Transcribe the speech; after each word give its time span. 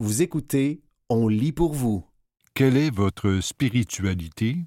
Vous 0.00 0.22
écoutez, 0.22 0.80
on 1.08 1.26
lit 1.26 1.50
pour 1.50 1.74
vous. 1.74 2.06
Quelle 2.54 2.76
est 2.76 2.94
votre 2.94 3.40
spiritualité? 3.40 4.58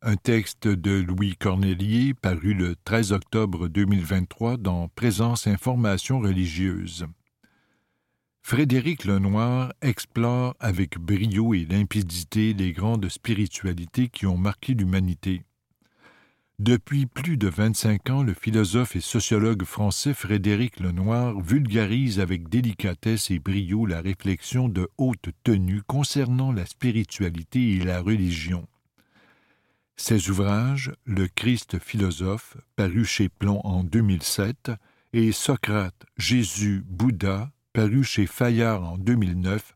Un 0.00 0.16
texte 0.16 0.68
de 0.68 1.02
Louis 1.02 1.36
Cornelier 1.36 2.14
paru 2.14 2.54
le 2.54 2.76
13 2.76 3.12
octobre 3.12 3.68
2023 3.68 4.56
dans 4.56 4.88
Présence 4.88 5.46
Information 5.46 6.20
religieuse. 6.20 7.04
Frédéric 8.40 9.04
Lenoir 9.04 9.74
explore 9.82 10.56
avec 10.60 10.98
brio 10.98 11.52
et 11.52 11.66
limpidité 11.66 12.54
les 12.54 12.72
grandes 12.72 13.10
spiritualités 13.10 14.08
qui 14.08 14.24
ont 14.24 14.38
marqué 14.38 14.72
l'humanité. 14.72 15.42
Depuis 16.60 17.06
plus 17.06 17.38
de 17.38 17.48
25 17.48 18.10
ans, 18.10 18.22
le 18.22 18.34
philosophe 18.34 18.94
et 18.94 19.00
sociologue 19.00 19.64
français 19.64 20.12
Frédéric 20.12 20.78
Lenoir 20.78 21.40
vulgarise 21.40 22.20
avec 22.20 22.50
délicatesse 22.50 23.30
et 23.30 23.38
brio 23.38 23.86
la 23.86 24.02
réflexion 24.02 24.68
de 24.68 24.86
haute 24.98 25.30
tenue 25.42 25.80
concernant 25.80 26.52
la 26.52 26.66
spiritualité 26.66 27.76
et 27.76 27.78
la 27.82 28.02
religion. 28.02 28.68
Ses 29.96 30.28
ouvrages, 30.28 30.92
Le 31.06 31.28
Christ 31.28 31.78
philosophe, 31.78 32.58
paru 32.76 33.06
chez 33.06 33.30
Plomb 33.30 33.62
en 33.64 33.82
2007, 33.82 34.70
et 35.14 35.32
Socrate, 35.32 36.04
Jésus, 36.18 36.84
Bouddha, 36.86 37.52
paru 37.72 38.04
chez 38.04 38.26
Fayard 38.26 38.84
en 38.84 38.98
2009, 38.98 39.74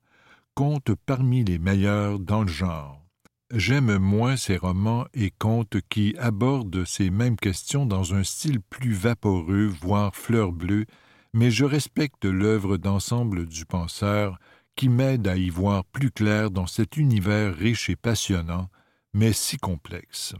comptent 0.54 0.94
parmi 1.06 1.44
les 1.44 1.58
meilleurs 1.58 2.18
dans 2.18 2.42
le 2.42 2.48
genre. 2.48 3.03
J'aime 3.52 3.98
moins 3.98 4.36
ces 4.36 4.56
romans 4.56 5.06
et 5.12 5.30
contes 5.30 5.76
qui 5.90 6.14
abordent 6.18 6.84
ces 6.84 7.10
mêmes 7.10 7.36
questions 7.36 7.84
dans 7.84 8.14
un 8.14 8.24
style 8.24 8.60
plus 8.60 8.94
vaporeux, 8.94 9.66
voire 9.66 10.16
fleur 10.16 10.50
bleue, 10.50 10.86
mais 11.34 11.50
je 11.50 11.64
respecte 11.64 12.24
l'œuvre 12.24 12.78
d'ensemble 12.78 13.46
du 13.46 13.66
penseur 13.66 14.38
qui 14.76 14.88
m'aide 14.88 15.28
à 15.28 15.36
y 15.36 15.50
voir 15.50 15.84
plus 15.84 16.10
clair 16.10 16.50
dans 16.50 16.66
cet 16.66 16.96
univers 16.96 17.54
riche 17.54 17.90
et 17.90 17.96
passionnant, 17.96 18.70
mais 19.12 19.32
si 19.32 19.58
complexe. 19.58 20.34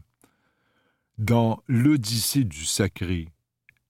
Dans 1.19 1.63
L'Odyssée 1.69 2.45
du 2.45 2.65
sacré, 2.65 3.29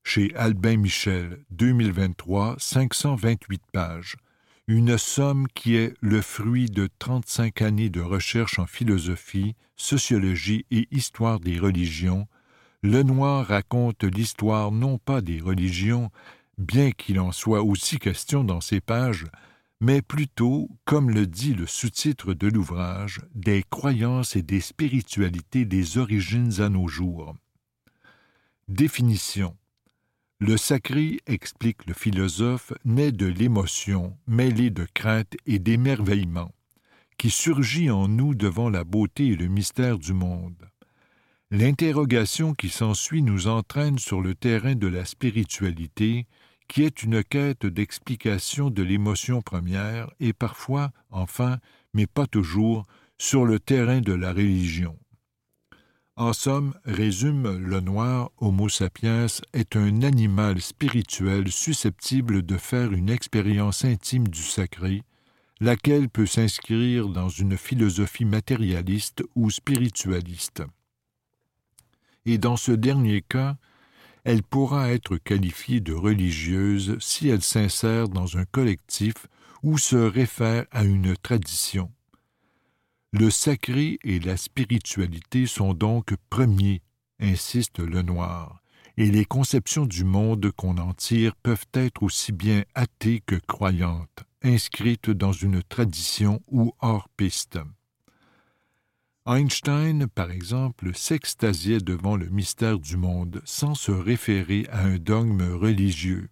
chez 0.03 0.35
Albin 0.35 0.77
Michel, 0.77 1.43
2023, 1.49 2.57
528 2.59 3.61
pages, 3.71 4.17
une 4.67 4.97
somme 4.97 5.47
qui 5.49 5.75
est 5.75 5.93
le 6.01 6.21
fruit 6.21 6.69
de 6.69 6.89
35 6.97 7.61
années 7.61 7.89
de 7.89 8.01
recherche 8.01 8.57
en 8.57 8.65
philosophie, 8.65 9.55
sociologie 9.75 10.65
et 10.71 10.87
histoire 10.91 11.39
des 11.39 11.59
religions, 11.59 12.27
Lenoir 12.81 13.47
raconte 13.47 14.03
l'histoire 14.03 14.71
non 14.71 14.97
pas 14.97 15.21
des 15.21 15.39
religions, 15.39 16.11
bien 16.57 16.91
qu'il 16.91 17.19
en 17.19 17.31
soit 17.31 17.63
aussi 17.63 17.99
question 17.99 18.43
dans 18.43 18.61
ces 18.61 18.79
pages, 18.79 19.25
mais 19.81 20.01
plutôt, 20.01 20.69
comme 20.85 21.09
le 21.09 21.27
dit 21.27 21.53
le 21.53 21.67
sous-titre 21.67 22.33
de 22.33 22.47
l'ouvrage, 22.47 23.21
des 23.33 23.63
croyances 23.69 24.35
et 24.35 24.41
des 24.41 24.61
spiritualités 24.61 25.65
des 25.65 25.97
origines 25.97 26.61
à 26.61 26.69
nos 26.69 26.87
jours. 26.87 27.35
Définition 28.67 29.55
le 30.39 30.57
sacré, 30.57 31.19
explique 31.27 31.85
le 31.85 31.93
philosophe, 31.93 32.73
naît 32.83 33.13
de 33.13 33.25
l'émotion, 33.25 34.17
mêlée 34.27 34.69
de 34.69 34.85
crainte 34.93 35.35
et 35.45 35.59
d'émerveillement, 35.59 36.51
qui 37.17 37.29
surgit 37.29 37.89
en 37.89 38.09
nous 38.09 38.35
devant 38.35 38.69
la 38.69 38.83
beauté 38.83 39.27
et 39.27 39.35
le 39.37 39.47
mystère 39.47 39.97
du 39.97 40.13
monde. 40.13 40.69
L'interrogation 41.51 42.53
qui 42.53 42.67
s'ensuit 42.67 43.21
nous 43.21 43.47
entraîne 43.47 43.97
sur 43.97 44.19
le 44.19 44.35
terrain 44.35 44.75
de 44.75 44.87
la 44.87 45.05
spiritualité, 45.05 46.27
qui 46.67 46.83
est 46.83 47.03
une 47.03 47.23
quête 47.23 47.65
d'explication 47.65 48.69
de 48.69 48.83
l'émotion 48.83 49.41
première 49.41 50.11
et 50.19 50.33
parfois, 50.33 50.91
enfin, 51.11 51.59
mais 51.93 52.07
pas 52.07 52.27
toujours, 52.27 52.85
sur 53.17 53.45
le 53.45 53.59
terrain 53.59 54.01
de 54.01 54.11
la 54.11 54.33
religion. 54.33 54.97
En 56.17 56.31
somme, 56.31 56.73
résume 56.85 57.57
le 57.57 57.81
noir, 57.81 58.31
Homo 58.37 58.69
sapiens 58.69 59.25
est 59.51 59.75
un 59.75 60.01
animal 60.01 60.61
spirituel 60.61 61.51
susceptible 61.51 62.41
de 62.41 62.55
faire 62.55 62.93
une 62.93 63.09
expérience 63.09 63.83
intime 63.83 64.29
du 64.29 64.41
sacré, 64.41 65.03
laquelle 65.59 66.07
peut 66.07 66.25
s'inscrire 66.25 67.09
dans 67.09 67.27
une 67.27 67.57
philosophie 67.57 68.23
matérialiste 68.23 69.23
ou 69.35 69.51
spiritualiste. 69.51 70.63
Et 72.25 72.37
dans 72.37 72.55
ce 72.55 72.71
dernier 72.71 73.21
cas, 73.21 73.57
elle 74.23 74.41
pourra 74.41 74.91
être 74.91 75.17
qualifiée 75.17 75.81
de 75.81 75.93
religieuse 75.93 76.95
si 77.01 77.27
elle 77.27 77.43
s'insère 77.43 78.07
dans 78.07 78.37
un 78.37 78.45
collectif 78.45 79.27
ou 79.63 79.77
se 79.77 79.97
réfère 79.97 80.65
à 80.71 80.85
une 80.85 81.17
tradition. 81.17 81.91
Le 83.17 83.29
sacré 83.29 83.97
et 84.03 84.19
la 84.19 84.35
spiritualité 84.35 85.47
sont 85.47 85.73
donc 85.73 86.13
premiers, 86.29 86.81
insiste 87.21 87.79
Lenoir, 87.79 88.61
et 88.97 89.09
les 89.09 89.23
conceptions 89.23 89.85
du 89.85 90.03
monde 90.03 90.51
qu'on 90.51 90.77
en 90.79 90.93
tire 90.93 91.33
peuvent 91.37 91.65
être 91.73 92.03
aussi 92.03 92.33
bien 92.33 92.65
athées 92.73 93.23
que 93.25 93.37
croyantes, 93.37 94.25
inscrites 94.43 95.11
dans 95.11 95.31
une 95.31 95.63
tradition 95.63 96.41
ou 96.51 96.73
hors 96.81 97.07
piste. 97.15 97.57
Einstein, 99.25 100.07
par 100.07 100.29
exemple, 100.29 100.93
s'extasiait 100.93 101.79
devant 101.79 102.17
le 102.17 102.27
mystère 102.27 102.79
du 102.79 102.97
monde 102.97 103.41
sans 103.45 103.75
se 103.75 103.93
référer 103.93 104.67
à 104.73 104.81
un 104.81 104.97
dogme 104.97 105.53
religieux. 105.53 106.27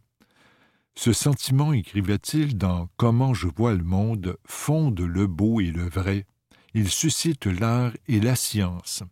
Ce 0.96 1.14
sentiment, 1.14 1.72
écrivait-il 1.72 2.58
dans 2.58 2.90
Comment 2.98 3.34
je 3.34 3.48
vois 3.48 3.74
le 3.74 3.86
monde, 3.86 4.36
fonde 4.46 5.00
le 5.00 5.28
beau 5.28 5.62
et 5.62 5.72
le 5.72 5.88
vrai, 5.88 6.26
il 6.74 6.90
suscite 6.90 7.46
l'art 7.46 7.92
et 8.08 8.20
la 8.20 8.36
science. 8.36 9.04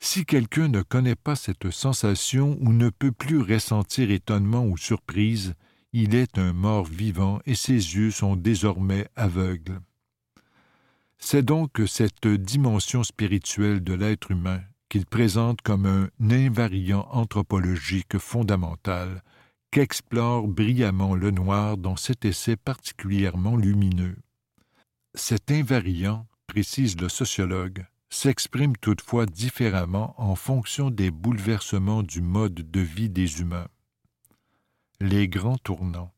Si 0.00 0.24
quelqu'un 0.24 0.68
ne 0.68 0.82
connaît 0.82 1.14
pas 1.14 1.36
cette 1.36 1.70
sensation 1.70 2.58
ou 2.60 2.72
ne 2.72 2.90
peut 2.90 3.12
plus 3.12 3.40
ressentir 3.40 4.10
étonnement 4.10 4.64
ou 4.64 4.76
surprise, 4.76 5.54
il 5.92 6.14
est 6.14 6.38
un 6.38 6.52
mort 6.52 6.86
vivant 6.86 7.40
et 7.46 7.54
ses 7.54 7.74
yeux 7.74 8.10
sont 8.10 8.34
désormais 8.34 9.06
aveugles. 9.14 9.80
C'est 11.18 11.44
donc 11.44 11.80
cette 11.86 12.26
dimension 12.26 13.04
spirituelle 13.04 13.84
de 13.84 13.94
l'être 13.94 14.32
humain 14.32 14.60
qu'il 14.88 15.06
présente 15.06 15.62
comme 15.62 15.86
un 15.86 16.08
invariant 16.30 17.06
anthropologique 17.12 18.18
fondamental 18.18 19.22
qu'explore 19.70 20.48
brillamment 20.48 21.14
le 21.14 21.30
noir 21.30 21.78
dans 21.78 21.96
cet 21.96 22.24
essai 22.24 22.56
particulièrement 22.56 23.56
lumineux. 23.56 24.16
Cet 25.14 25.50
invariant 25.50 26.26
précise 26.52 27.00
le 27.00 27.08
sociologue, 27.08 27.86
s'exprime 28.10 28.76
toutefois 28.76 29.24
différemment 29.24 30.14
en 30.18 30.34
fonction 30.34 30.90
des 30.90 31.10
bouleversements 31.10 32.02
du 32.02 32.20
mode 32.20 32.70
de 32.70 32.80
vie 32.80 33.08
des 33.08 33.40
humains. 33.40 33.68
Les 35.00 35.28
grands 35.28 35.56
tournants. 35.56 36.12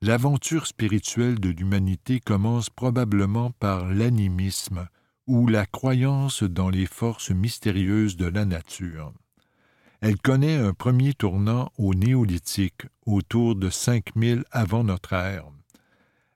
L'aventure 0.00 0.66
spirituelle 0.66 1.40
de 1.40 1.50
l'humanité 1.50 2.20
commence 2.20 2.70
probablement 2.70 3.50
par 3.50 3.92
l'animisme 3.92 4.88
ou 5.26 5.46
la 5.46 5.66
croyance 5.66 6.42
dans 6.42 6.70
les 6.70 6.86
forces 6.86 7.30
mystérieuses 7.30 8.16
de 8.16 8.28
la 8.28 8.46
nature. 8.46 9.12
Elle 10.00 10.16
connaît 10.16 10.56
un 10.56 10.72
premier 10.72 11.12
tournant 11.12 11.70
au 11.76 11.92
néolithique, 11.92 12.86
autour 13.04 13.56
de 13.56 13.68
5000 13.68 14.44
avant 14.52 14.84
notre 14.84 15.12
ère 15.12 15.50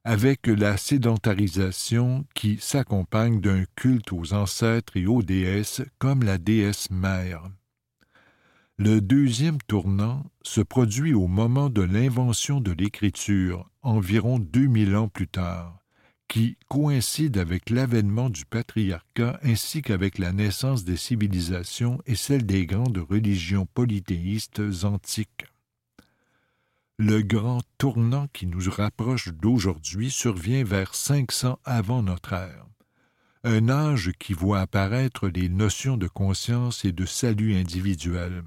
avec 0.05 0.47
la 0.49 0.77
sédentarisation 0.77 2.25
qui 2.35 2.59
s'accompagne 2.61 3.41
d'un 3.41 3.65
culte 3.77 4.13
aux 4.13 4.35
ancêtres 4.35 4.97
et 4.97 5.07
aux 5.07 5.23
déesses 5.23 5.83
comme 5.99 6.25
la 6.25 6.39
déesse 6.39 6.91
mère. 6.91 7.49
Le 8.79 9.01
deuxième 9.01 9.59
tournant 9.69 10.25
se 10.43 10.61
produit 10.61 11.15
au 11.15 11.29
moment 11.29 11.71
de 11.71 11.83
l'invention 11.83 12.61
de 12.61 12.73
l'écriture, 12.73 13.71
environ 13.83 14.41
deux 14.41 14.67
mille 14.67 14.97
ans 14.97 15.09
plus 15.09 15.29
tard, 15.29 15.79
qui 16.27 16.57
coïncide 16.69 17.39
avec 17.39 17.71
l'avènement 17.71 18.28
du 18.28 18.45
patriarcat 18.45 19.39
ainsi 19.45 19.83
qu'avec 19.83 20.19
la 20.19 20.33
naissance 20.33 20.84
des 20.84 20.97
civilisations 20.97 22.01
et 22.07 22.16
celle 22.16 22.45
des 22.45 22.66
grandes 22.66 22.98
religions 22.98 23.66
polythéistes 23.66 24.63
antiques. 24.83 25.45
Le 26.98 27.22
grand 27.22 27.62
tournant 27.78 28.28
qui 28.33 28.47
nous 28.47 28.71
rapproche 28.71 29.28
d'aujourd'hui 29.28 30.10
survient 30.10 30.62
vers 30.62 30.94
500 30.94 31.59
avant 31.65 32.03
notre 32.03 32.34
ère. 32.34 32.66
Un 33.44 33.68
âge 33.71 34.12
qui 34.18 34.34
voit 34.34 34.60
apparaître 34.60 35.28
les 35.28 35.48
notions 35.48 35.97
de 35.97 36.06
conscience 36.06 36.84
et 36.84 36.92
de 36.92 37.06
salut 37.06 37.56
individuel. 37.56 38.44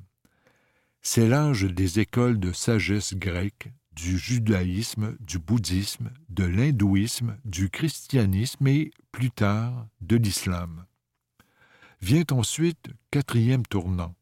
C'est 1.02 1.28
l'âge 1.28 1.64
des 1.64 2.00
écoles 2.00 2.40
de 2.40 2.52
sagesse 2.52 3.16
grecque, 3.16 3.74
du 3.92 4.18
judaïsme, 4.18 5.18
du 5.20 5.40
bouddhisme, 5.40 6.12
de 6.30 6.46
l'hindouisme, 6.46 7.38
du 7.46 7.70
christianisme 7.70 8.68
et, 8.68 8.92
plus 9.12 9.32
tard, 9.32 9.88
de 10.02 10.18
l'islam. 10.18 10.86
Vient 12.02 12.26
ensuite, 12.32 12.90
quatrième 13.10 13.66
tournant, 13.66 14.16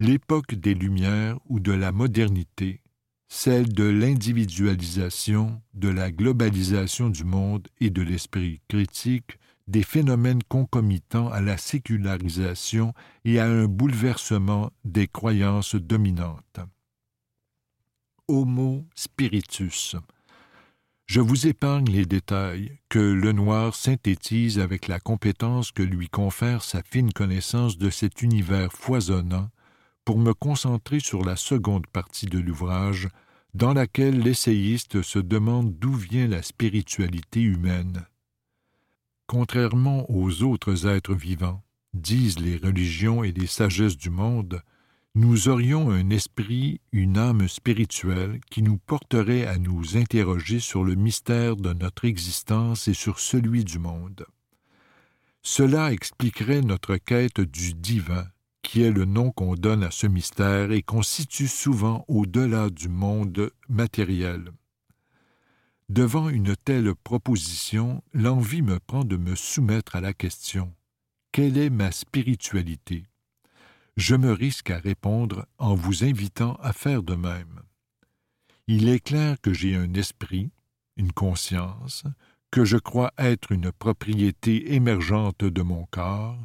l'époque 0.00 0.54
des 0.54 0.74
Lumières 0.74 1.38
ou 1.46 1.60
de 1.60 1.72
la 1.72 1.92
modernité, 1.92 2.82
celle 3.32 3.72
de 3.72 3.84
l'individualisation, 3.84 5.62
de 5.74 5.88
la 5.88 6.10
globalisation 6.10 7.08
du 7.08 7.24
monde 7.24 7.68
et 7.80 7.88
de 7.88 8.02
l'esprit 8.02 8.60
critique, 8.68 9.38
des 9.68 9.84
phénomènes 9.84 10.42
concomitants 10.42 11.30
à 11.30 11.40
la 11.40 11.56
sécularisation 11.56 12.92
et 13.24 13.38
à 13.38 13.46
un 13.46 13.66
bouleversement 13.66 14.72
des 14.84 15.06
croyances 15.06 15.76
dominantes. 15.76 16.58
Homo 18.26 18.84
spiritus. 18.96 19.94
Je 21.06 21.20
vous 21.20 21.46
épargne 21.46 21.88
les 21.88 22.06
détails 22.06 22.78
que 22.88 22.98
Lenoir 22.98 23.76
synthétise 23.76 24.58
avec 24.58 24.88
la 24.88 24.98
compétence 24.98 25.70
que 25.70 25.84
lui 25.84 26.08
confère 26.08 26.64
sa 26.64 26.82
fine 26.82 27.12
connaissance 27.12 27.78
de 27.78 27.90
cet 27.90 28.22
univers 28.22 28.72
foisonnant 28.72 29.50
pour 30.04 30.18
me 30.18 30.34
concentrer 30.34 31.00
sur 31.00 31.24
la 31.24 31.36
seconde 31.36 31.86
partie 31.86 32.26
de 32.26 32.38
l'ouvrage, 32.38 33.08
dans 33.54 33.74
laquelle 33.74 34.20
l'essayiste 34.20 35.02
se 35.02 35.18
demande 35.18 35.76
d'où 35.78 35.92
vient 35.92 36.28
la 36.28 36.42
spiritualité 36.42 37.40
humaine. 37.40 38.06
Contrairement 39.26 40.10
aux 40.10 40.42
autres 40.42 40.86
êtres 40.86 41.14
vivants, 41.14 41.62
disent 41.94 42.38
les 42.38 42.56
religions 42.56 43.24
et 43.24 43.32
les 43.32 43.46
sagesses 43.46 43.96
du 43.96 44.10
monde, 44.10 44.62
nous 45.16 45.48
aurions 45.48 45.90
un 45.90 46.10
esprit, 46.10 46.80
une 46.92 47.18
âme 47.18 47.48
spirituelle 47.48 48.40
qui 48.48 48.62
nous 48.62 48.78
porterait 48.78 49.46
à 49.46 49.58
nous 49.58 49.96
interroger 49.96 50.60
sur 50.60 50.84
le 50.84 50.94
mystère 50.94 51.56
de 51.56 51.72
notre 51.72 52.04
existence 52.04 52.86
et 52.86 52.94
sur 52.94 53.18
celui 53.18 53.64
du 53.64 53.80
monde. 53.80 54.24
Cela 55.42 55.92
expliquerait 55.92 56.60
notre 56.60 56.96
quête 56.96 57.40
du 57.40 57.74
divin, 57.74 58.26
qui 58.62 58.82
est 58.82 58.90
le 58.90 59.04
nom 59.04 59.30
qu'on 59.30 59.54
donne 59.54 59.82
à 59.82 59.90
ce 59.90 60.06
mystère 60.06 60.72
et 60.72 60.82
qu'on 60.82 61.02
situe 61.02 61.48
souvent 61.48 62.04
au-delà 62.08 62.70
du 62.70 62.88
monde 62.88 63.50
matériel. 63.68 64.52
Devant 65.88 66.28
une 66.28 66.54
telle 66.54 66.94
proposition, 66.94 68.02
l'envie 68.12 68.62
me 68.62 68.78
prend 68.78 69.04
de 69.04 69.16
me 69.16 69.34
soumettre 69.34 69.96
à 69.96 70.00
la 70.00 70.12
question 70.12 70.72
Quelle 71.32 71.58
est 71.58 71.70
ma 71.70 71.90
spiritualité? 71.90 73.06
Je 73.96 74.14
me 74.14 74.32
risque 74.32 74.70
à 74.70 74.78
répondre 74.78 75.46
en 75.58 75.74
vous 75.74 76.04
invitant 76.04 76.54
à 76.62 76.72
faire 76.72 77.02
de 77.02 77.14
même. 77.14 77.60
Il 78.68 78.88
est 78.88 79.00
clair 79.00 79.40
que 79.40 79.52
j'ai 79.52 79.74
un 79.74 79.92
esprit, 79.94 80.52
une 80.96 81.12
conscience, 81.12 82.04
que 82.50 82.64
je 82.64 82.76
crois 82.76 83.12
être 83.18 83.52
une 83.52 83.72
propriété 83.72 84.74
émergente 84.74 85.44
de 85.44 85.62
mon 85.62 85.86
corps, 85.90 86.38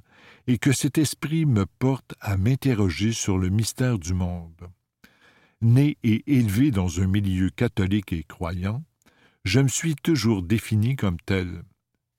et 0.47 0.57
que 0.57 0.71
cet 0.71 0.97
esprit 0.97 1.45
me 1.45 1.65
porte 1.65 2.13
à 2.21 2.37
m'interroger 2.37 3.11
sur 3.11 3.37
le 3.37 3.49
mystère 3.49 3.97
du 3.97 4.13
monde. 4.13 4.69
Né 5.61 5.97
et 6.03 6.23
élevé 6.27 6.69
dans 6.69 7.01
un 7.01 7.07
milieu 7.07 7.49
catholique 7.49 8.13
et 8.13 8.23
croyant, 8.23 8.83
je 9.43 9.59
me 9.59 9.67
suis 9.67 9.95
toujours 9.95 10.43
défini 10.43 10.95
comme 10.95 11.17
tel. 11.25 11.63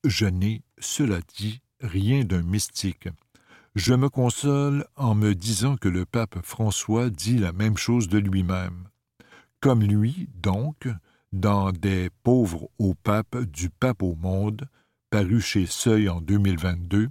Je 0.05 0.27
n'ai, 0.27 0.63
cela 0.79 1.21
dit, 1.37 1.61
rien 1.81 2.25
d'un 2.25 2.43
mystique. 2.43 3.09
Je 3.75 3.95
me 3.95 4.09
console 4.09 4.87
en 4.97 5.15
me 5.15 5.35
disant 5.35 5.77
que 5.77 5.89
le 5.89 6.07
pape 6.07 6.39
François 6.43 7.11
dit 7.11 7.39
la 7.39 7.53
même 7.53 7.77
chose 7.77 8.09
de 8.09 8.19
lui-même. 8.19 8.89
Comme 9.61 9.83
lui, 9.83 10.29
donc, 10.35 10.89
dans 11.37 11.71
Des 11.71 12.09
pauvres 12.23 12.69
au 12.79 12.95
pape, 12.95 13.37
du 13.37 13.69
pape 13.69 14.03
au 14.03 14.15
monde, 14.15 14.69
paru 15.11 15.41
chez 15.41 15.67
Seuil 15.67 16.09
en 16.09 16.21
2022, 16.21 17.09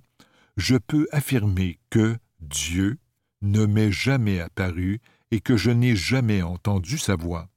je 0.57 0.75
peux 0.75 1.07
affirmer 1.11 1.79
que 1.89 2.17
Dieu 2.39 2.97
ne 3.41 3.65
m'est 3.65 3.91
jamais 3.91 4.39
apparu 4.39 4.99
et 5.31 5.39
que 5.39 5.57
je 5.57 5.69
n'ai 5.69 5.95
jamais 5.95 6.41
entendu 6.41 6.97
sa 6.97 7.15
voix. 7.15 7.49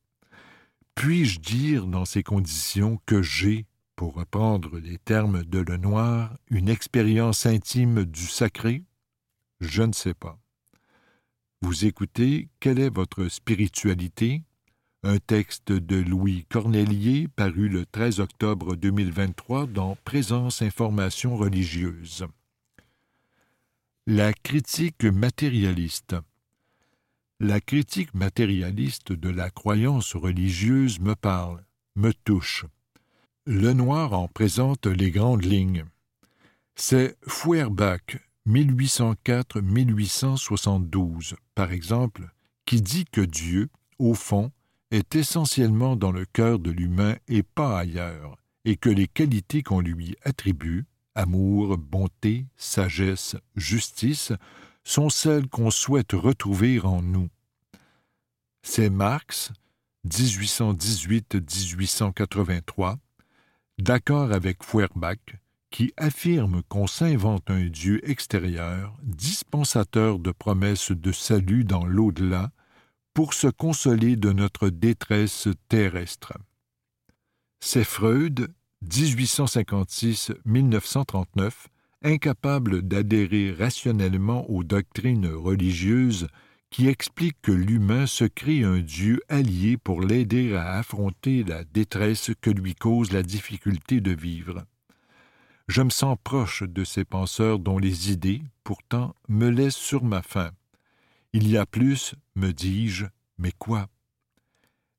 Puis-je 0.94 1.40
dire 1.40 1.86
dans 1.86 2.04
ces 2.04 2.22
conditions 2.22 3.00
que 3.06 3.22
j'ai, 3.22 3.66
pour 3.96 4.14
reprendre 4.14 4.78
les 4.78 4.98
termes 4.98 5.44
de 5.44 5.60
Lenoir, 5.60 6.36
une 6.50 6.68
expérience 6.68 7.46
intime 7.46 8.04
du 8.04 8.26
sacré? 8.26 8.84
Je 9.60 9.82
ne 9.82 9.92
sais 9.92 10.14
pas. 10.14 10.38
Vous 11.62 11.86
écoutez 11.86 12.48
Quelle 12.60 12.78
est 12.78 12.94
votre 12.94 13.28
spiritualité? 13.28 14.42
Un 15.04 15.18
texte 15.18 15.70
de 15.72 15.96
Louis 15.96 16.44
Cornelier 16.48 17.28
paru 17.28 17.68
le 17.68 17.86
13 17.86 18.18
octobre 18.20 18.74
2023 18.74 19.66
dans 19.66 19.96
Présence 20.04 20.62
Information 20.62 21.36
religieuse. 21.36 22.26
La 24.06 24.32
critique 24.32 25.04
matérialiste. 25.04 26.16
La 27.38 27.60
critique 27.60 28.12
matérialiste 28.14 29.12
de 29.12 29.28
la 29.28 29.50
croyance 29.50 30.16
religieuse 30.16 30.98
me 30.98 31.14
parle, 31.14 31.62
me 31.94 32.12
touche. 32.12 32.66
Lenoir 33.46 34.14
en 34.14 34.26
présente 34.26 34.86
les 34.86 35.12
grandes 35.12 35.44
lignes. 35.44 35.84
C'est 36.74 37.16
Feuerbach, 37.22 38.18
1804-1872, 38.48 41.34
par 41.54 41.70
exemple, 41.70 42.28
qui 42.66 42.82
dit 42.82 43.04
que 43.04 43.20
Dieu, 43.20 43.68
au 43.98 44.14
fond, 44.14 44.50
est 44.90 45.14
essentiellement 45.14 45.96
dans 45.96 46.12
le 46.12 46.24
cœur 46.24 46.58
de 46.58 46.70
l'humain 46.70 47.16
et 47.28 47.42
pas 47.42 47.78
ailleurs, 47.78 48.38
et 48.64 48.76
que 48.76 48.88
les 48.88 49.08
qualités 49.08 49.62
qu'on 49.62 49.80
lui 49.80 50.16
attribue, 50.24 50.86
amour, 51.14 51.76
bonté, 51.78 52.46
sagesse, 52.56 53.36
justice, 53.56 54.32
sont 54.84 55.10
celles 55.10 55.48
qu'on 55.48 55.70
souhaite 55.70 56.12
retrouver 56.12 56.80
en 56.80 57.02
nous. 57.02 57.28
C'est 58.62 58.88
Marx, 58.90 59.52
1818-1883, 60.06 62.96
d'accord 63.78 64.32
avec 64.32 64.62
Feuerbach, 64.62 65.18
qui 65.70 65.92
affirme 65.96 66.62
qu'on 66.68 66.86
s'invente 66.86 67.50
un 67.50 67.66
Dieu 67.66 68.00
extérieur, 68.08 68.96
dispensateur 69.02 70.18
de 70.18 70.30
promesses 70.30 70.92
de 70.92 71.12
salut 71.12 71.64
dans 71.64 71.84
l'au-delà, 71.84 72.50
pour 73.14 73.34
se 73.34 73.48
consoler 73.48 74.16
de 74.16 74.32
notre 74.32 74.68
détresse 74.68 75.48
terrestre. 75.68 76.34
C'est 77.60 77.84
Freud 77.84 78.48
1856-1939, 78.86 81.50
incapable 82.02 82.82
d'adhérer 82.82 83.52
rationnellement 83.52 84.48
aux 84.50 84.62
doctrines 84.62 85.26
religieuses 85.26 86.28
qui 86.70 86.86
expliquent 86.86 87.40
que 87.42 87.52
l'humain 87.52 88.06
se 88.06 88.24
crée 88.24 88.62
un 88.62 88.78
Dieu 88.78 89.20
allié 89.28 89.76
pour 89.76 90.02
l'aider 90.02 90.54
à 90.54 90.74
affronter 90.74 91.42
la 91.42 91.64
détresse 91.64 92.30
que 92.40 92.50
lui 92.50 92.74
cause 92.74 93.12
la 93.12 93.22
difficulté 93.22 94.00
de 94.00 94.12
vivre. 94.12 94.64
Je 95.66 95.82
me 95.82 95.90
sens 95.90 96.16
proche 96.22 96.62
de 96.62 96.84
ces 96.84 97.04
penseurs 97.04 97.58
dont 97.58 97.78
les 97.78 98.12
idées, 98.12 98.42
pourtant, 98.64 99.14
me 99.28 99.48
laissent 99.48 99.76
sur 99.76 100.04
ma 100.04 100.22
faim. 100.22 100.50
Il 101.34 101.48
y 101.48 101.58
a 101.58 101.66
plus, 101.66 102.14
me 102.36 102.52
dis-je, 102.52 103.04
mais 103.36 103.52
quoi? 103.52 103.88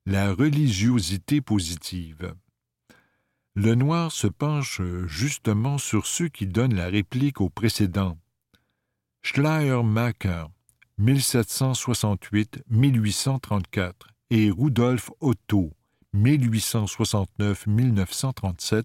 La 0.06 0.32
religiosité 0.32 1.40
positive. 1.40 2.36
Le 3.56 3.74
noir 3.74 4.12
se 4.12 4.28
penche 4.28 4.80
justement 5.06 5.76
sur 5.76 6.06
ceux 6.06 6.28
qui 6.28 6.46
donnent 6.46 6.76
la 6.76 6.86
réplique 6.86 7.40
au 7.40 7.50
précédent. 7.50 8.16
Schleiermacher, 9.22 10.44
1768-1834, 11.00 13.92
et 14.30 14.50
Rudolf 14.50 15.10
Otto, 15.20 15.72
1869-1937, 16.14 18.84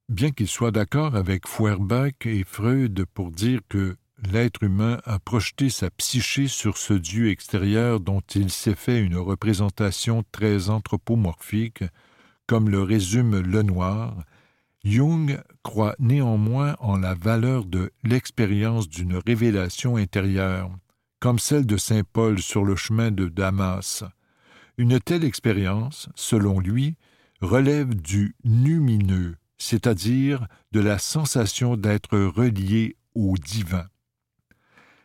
Bien 0.08 0.30
qu'il 0.30 0.46
soit 0.46 0.70
d'accord 0.70 1.16
avec 1.16 1.48
Feuerbach 1.48 2.26
et 2.26 2.44
Freud 2.44 3.04
pour 3.12 3.32
dire 3.32 3.60
que 3.68 3.96
l'être 4.32 4.62
humain 4.62 5.00
a 5.04 5.18
projeté 5.18 5.68
sa 5.68 5.90
psyché 5.90 6.46
sur 6.46 6.78
ce 6.78 6.94
Dieu 6.94 7.30
extérieur 7.30 7.98
dont 7.98 8.22
il 8.34 8.50
s'est 8.50 8.76
fait 8.76 9.00
une 9.00 9.16
représentation 9.16 10.22
très 10.30 10.70
anthropomorphique, 10.70 11.82
comme 12.46 12.70
le 12.70 12.82
résume 12.82 13.40
Lenoir, 13.40 14.24
Jung 14.84 15.42
croit 15.64 15.96
néanmoins 15.98 16.76
en 16.78 16.96
la 16.96 17.14
valeur 17.14 17.64
de 17.64 17.90
l'expérience 18.04 18.88
d'une 18.88 19.16
révélation 19.16 19.96
intérieure, 19.96 20.70
comme 21.18 21.40
celle 21.40 21.66
de 21.66 21.76
saint 21.76 22.04
Paul 22.12 22.38
sur 22.38 22.64
le 22.64 22.76
chemin 22.76 23.10
de 23.10 23.26
Damas. 23.26 24.04
Une 24.78 25.00
telle 25.00 25.24
expérience, 25.24 26.08
selon 26.14 26.60
lui, 26.60 26.94
relève 27.40 28.00
du 28.00 28.36
numineux, 28.44 29.34
c'est-à-dire 29.58 30.46
de 30.72 30.80
la 30.80 30.98
sensation 30.98 31.76
d'être 31.76 32.18
relié 32.18 32.96
au 33.14 33.36
divin. 33.36 33.86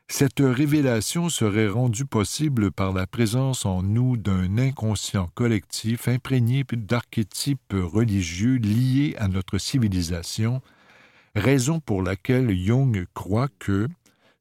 Cette 0.08 0.42
révélation 0.42 1.30
serait 1.30 1.70
rendue 1.70 2.06
possible 2.06 2.70
par 2.70 2.92
la 2.92 3.08
présence 3.08 3.66
en 3.66 3.82
nous 3.82 4.18
d'un 4.18 4.58
inconscient 4.58 5.30
collectif 5.36 6.10
imprégné 6.10 6.66
d'archétypes 6.70 7.74
religieux 7.74 8.58
liés 8.58 9.16
à 9.18 9.30
notre 9.30 9.58
civilisation, 9.58 10.62
raison 11.34 11.80
pour 11.80 12.04
laquelle 12.04 12.54
Jung 12.54 13.06
croit 13.14 13.48
que, 13.58 13.88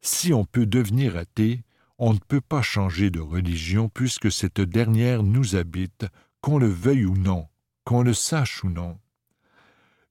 si 0.01 0.33
on 0.33 0.45
peut 0.45 0.67
devenir 0.67 1.17
athée, 1.17 1.63
on 1.99 2.15
ne 2.15 2.19
peut 2.19 2.41
pas 2.41 2.63
changer 2.63 3.11
de 3.11 3.21
religion 3.21 3.89
puisque 3.89 4.33
cette 4.33 4.61
dernière 4.61 5.23
nous 5.23 5.55
habite, 5.55 6.07
qu'on 6.41 6.59
le 6.59 6.67
veuille 6.69 7.05
ou 7.05 7.17
non, 7.17 7.47
qu'on 7.85 8.03
le 8.03 8.15
sache 8.15 8.65
ou 8.65 8.71
non. 8.71 8.99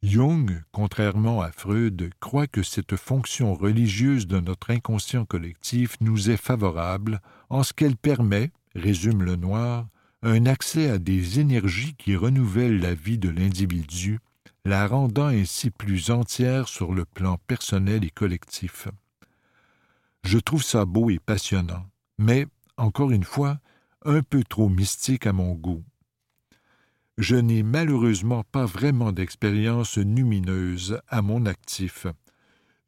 Jung, 0.01 0.63
contrairement 0.72 1.41
à 1.41 1.51
Freud, 1.51 2.10
croit 2.22 2.48
que 2.48 2.63
cette 2.63 2.96
fonction 2.96 3.53
religieuse 3.53 4.27
de 4.27 4.39
notre 4.39 4.72
inconscient 4.72 5.25
collectif 5.25 5.98
nous 6.00 6.29
est 6.29 6.38
favorable 6.38 7.22
en 7.50 7.63
ce 7.63 7.74
qu'elle 7.74 7.98
permet, 7.98 8.51
résume 8.75 9.24
le 9.24 9.36
noir, 9.36 9.88
un 10.24 10.46
accès 10.46 10.89
à 10.89 11.00
des 11.00 11.41
énergies 11.41 11.96
qui 11.96 12.15
renouvellent 12.15 12.79
la 12.79 12.94
vie 12.94 13.18
de 13.18 13.29
l'individu, 13.29 14.20
la 14.63 14.88
rendant 14.88 15.27
ainsi 15.27 15.70
plus 15.70 16.12
entière 16.12 16.70
sur 16.70 16.94
le 16.94 17.03
plan 17.03 17.38
personnel 17.48 18.06
et 18.06 18.10
collectif. 18.10 18.88
Je 20.24 20.38
trouve 20.38 20.63
ça 20.63 20.86
beau 20.86 21.10
et 21.10 21.20
passionnant, 21.20 21.86
mais, 22.18 22.48
encore 22.77 23.12
une 23.12 23.25
fois, 23.25 23.60
un 24.06 24.22
peu 24.22 24.44
trop 24.46 24.70
mystique 24.70 25.27
à 25.27 25.34
mon 25.34 25.53
goût 25.53 25.84
je 27.19 27.35
n'ai 27.35 27.61
malheureusement 27.63 28.45
pas 28.49 28.65
vraiment 28.65 29.11
d'expérience 29.11 29.97
lumineuse 29.97 31.01
à 31.09 31.21
mon 31.21 31.45
actif. 31.45 32.07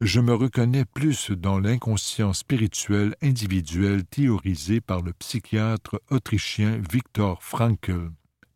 Je 0.00 0.20
me 0.20 0.32
reconnais 0.32 0.86
plus 0.86 1.30
dans 1.30 1.60
l'inconscient 1.60 2.32
spirituel 2.32 3.14
individuel 3.20 4.06
théorisé 4.06 4.80
par 4.80 5.02
le 5.02 5.12
psychiatre 5.12 6.00
autrichien 6.10 6.80
Viktor 6.90 7.42
Frankl, 7.42 8.10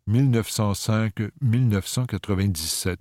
1905-1997, 0.08 2.96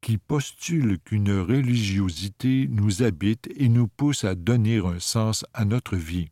qui 0.00 0.16
postule 0.16 0.98
qu'une 0.98 1.40
religiosité 1.40 2.68
nous 2.70 3.02
habite 3.02 3.50
et 3.54 3.68
nous 3.68 3.86
pousse 3.86 4.24
à 4.24 4.34
donner 4.34 4.78
un 4.78 4.98
sens 4.98 5.44
à 5.52 5.66
notre 5.66 5.96
vie. 5.96 6.30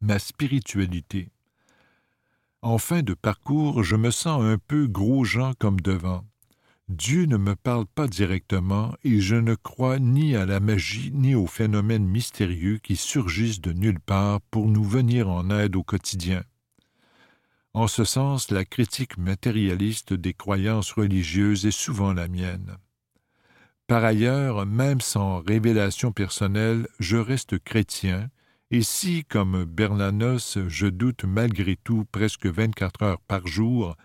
Ma 0.00 0.18
spiritualité 0.18 1.28
en 2.62 2.78
fin 2.78 3.02
de 3.02 3.14
parcours, 3.14 3.82
je 3.82 3.96
me 3.96 4.10
sens 4.10 4.42
un 4.42 4.58
peu 4.58 4.86
gros-jean 4.86 5.52
comme 5.58 5.80
devant. 5.80 6.24
Dieu 6.88 7.24
ne 7.26 7.36
me 7.36 7.54
parle 7.54 7.86
pas 7.86 8.08
directement 8.08 8.94
et 9.04 9.20
je 9.20 9.36
ne 9.36 9.54
crois 9.54 9.98
ni 9.98 10.34
à 10.34 10.44
la 10.44 10.58
magie 10.58 11.10
ni 11.14 11.34
aux 11.34 11.46
phénomènes 11.46 12.06
mystérieux 12.06 12.78
qui 12.78 12.96
surgissent 12.96 13.60
de 13.60 13.72
nulle 13.72 14.00
part 14.00 14.40
pour 14.50 14.66
nous 14.66 14.84
venir 14.84 15.28
en 15.28 15.50
aide 15.50 15.76
au 15.76 15.84
quotidien. 15.84 16.42
En 17.72 17.86
ce 17.86 18.02
sens, 18.02 18.50
la 18.50 18.64
critique 18.64 19.16
matérialiste 19.16 20.12
des 20.12 20.34
croyances 20.34 20.92
religieuses 20.92 21.64
est 21.64 21.70
souvent 21.70 22.12
la 22.12 22.26
mienne. 22.26 22.76
Par 23.86 24.04
ailleurs, 24.04 24.66
même 24.66 25.00
sans 25.00 25.40
révélation 25.40 26.10
personnelle, 26.10 26.88
je 26.98 27.16
reste 27.16 27.58
chrétien 27.60 28.28
et 28.70 28.82
si, 28.82 29.24
comme 29.24 29.64
Bernanos, 29.64 30.58
je 30.68 30.86
doute 30.86 31.24
malgré 31.24 31.76
tout 31.76 32.04
presque 32.12 32.46
vingt-quatre 32.46 33.02
heures 33.02 33.20
par 33.22 33.46
jour, 33.46 33.96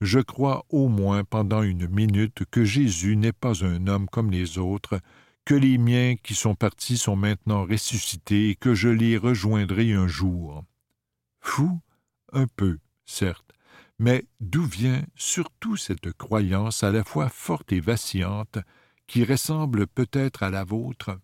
je 0.00 0.18
crois 0.18 0.64
au 0.70 0.88
moins 0.88 1.24
pendant 1.24 1.62
une 1.62 1.88
minute 1.88 2.44
que 2.50 2.64
Jésus 2.64 3.16
n'est 3.16 3.32
pas 3.32 3.64
un 3.64 3.86
homme 3.86 4.08
comme 4.08 4.30
les 4.30 4.58
autres, 4.58 5.00
que 5.44 5.54
les 5.54 5.76
miens 5.76 6.16
qui 6.22 6.34
sont 6.34 6.54
partis 6.54 6.96
sont 6.96 7.16
maintenant 7.16 7.66
ressuscités 7.66 8.50
et 8.50 8.54
que 8.54 8.74
je 8.74 8.88
les 8.88 9.18
rejoindrai 9.18 9.92
un 9.92 10.08
jour. 10.08 10.64
Fou 11.40 11.80
Un 12.32 12.46
peu, 12.46 12.78
certes, 13.04 13.52
mais 13.98 14.24
d'où 14.40 14.64
vient 14.64 15.04
surtout 15.14 15.76
cette 15.76 16.12
croyance 16.12 16.82
à 16.82 16.90
la 16.90 17.04
fois 17.04 17.28
forte 17.28 17.72
et 17.72 17.80
vacillante, 17.80 18.58
qui 19.06 19.22
ressemble 19.22 19.86
peut-être 19.86 20.42
à 20.42 20.50
la 20.50 20.64
vôtre? 20.64 21.18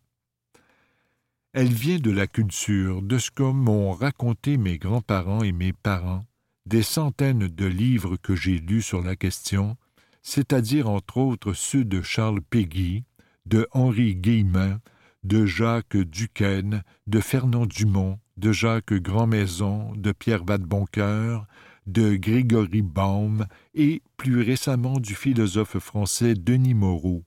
Elle 1.52 1.72
vient 1.72 1.98
de 1.98 2.10
la 2.12 2.26
culture, 2.26 3.02
de 3.02 3.18
ce 3.18 3.30
que 3.30 3.42
m'ont 3.42 3.92
raconté 3.92 4.56
mes 4.56 4.78
grands-parents 4.78 5.42
et 5.42 5.52
mes 5.52 5.72
parents, 5.72 6.24
des 6.66 6.82
centaines 6.82 7.48
de 7.48 7.66
livres 7.66 8.16
que 8.16 8.36
j'ai 8.36 8.58
lus 8.58 8.82
sur 8.82 9.02
la 9.02 9.16
question, 9.16 9.76
c'est-à-dire 10.22 10.88
entre 10.88 11.16
autres 11.16 11.52
ceux 11.52 11.84
de 11.84 12.02
Charles 12.02 12.40
Péguy, 12.40 13.04
de 13.46 13.66
Henri 13.72 14.14
Guillemin, 14.14 14.80
de 15.24 15.44
Jacques 15.44 15.96
Duquesne, 15.96 16.84
de 17.08 17.20
Fernand 17.20 17.66
Dumont, 17.66 18.20
de 18.36 18.52
Jacques 18.52 18.94
Grandmaison, 18.94 19.92
de 19.96 20.12
Pierre 20.12 20.44
Vadeboncoeur, 20.44 21.46
de 21.86 22.14
Grégory 22.14 22.82
Baum 22.82 23.46
et 23.74 24.02
plus 24.16 24.42
récemment 24.42 25.00
du 25.00 25.14
philosophe 25.16 25.78
français 25.78 26.34
Denis 26.34 26.74
Moreau. 26.74 27.24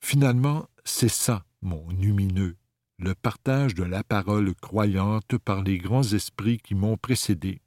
Finalement, 0.00 0.66
c'est 0.84 1.10
ça, 1.10 1.44
mon 1.62 1.86
lumineux, 1.90 2.56
le 3.00 3.14
partage 3.14 3.74
de 3.74 3.82
la 3.82 4.04
parole 4.04 4.54
croyante 4.54 5.38
par 5.38 5.62
les 5.62 5.78
grands 5.78 6.02
esprits 6.02 6.58
qui 6.58 6.74
m'ont 6.74 6.96
précédé. 6.96 7.60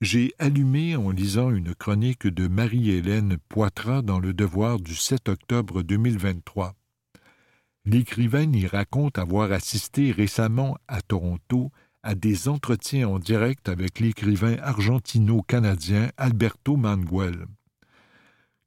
J'ai 0.00 0.32
allumé 0.38 0.96
en 0.96 1.10
lisant 1.10 1.50
une 1.50 1.74
chronique 1.74 2.26
de 2.26 2.46
Marie-Hélène 2.46 3.38
Poitras 3.48 4.02
dans 4.02 4.20
Le 4.20 4.32
Devoir 4.32 4.78
du 4.78 4.94
7 4.94 5.28
octobre 5.28 5.82
2023. 5.82 6.74
L'écrivaine 7.86 8.54
y 8.54 8.66
raconte 8.66 9.18
avoir 9.18 9.50
assisté 9.52 10.12
récemment 10.12 10.76
à 10.88 11.02
Toronto 11.02 11.70
à 12.02 12.14
des 12.14 12.48
entretiens 12.48 13.08
en 13.08 13.18
direct 13.18 13.68
avec 13.68 13.98
l'écrivain 13.98 14.56
argentino-canadien 14.62 16.10
Alberto 16.16 16.76
Manguel. 16.76 17.46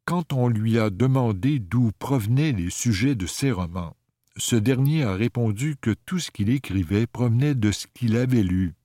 Quand 0.05 0.33
on 0.33 0.47
lui 0.47 0.79
a 0.79 0.89
demandé 0.89 1.59
d'où 1.59 1.91
provenaient 1.99 2.51
les 2.51 2.69
sujets 2.69 3.15
de 3.15 3.27
ses 3.27 3.51
romans, 3.51 3.95
ce 4.37 4.55
dernier 4.55 5.03
a 5.03 5.13
répondu 5.13 5.75
que 5.81 5.91
tout 6.05 6.19
ce 6.19 6.31
qu'il 6.31 6.49
écrivait 6.49 7.07
provenait 7.07 7.55
de 7.55 7.71
ce 7.71 7.87
qu'il 7.93 8.15
avait 8.15 8.43
lu. 8.43 8.75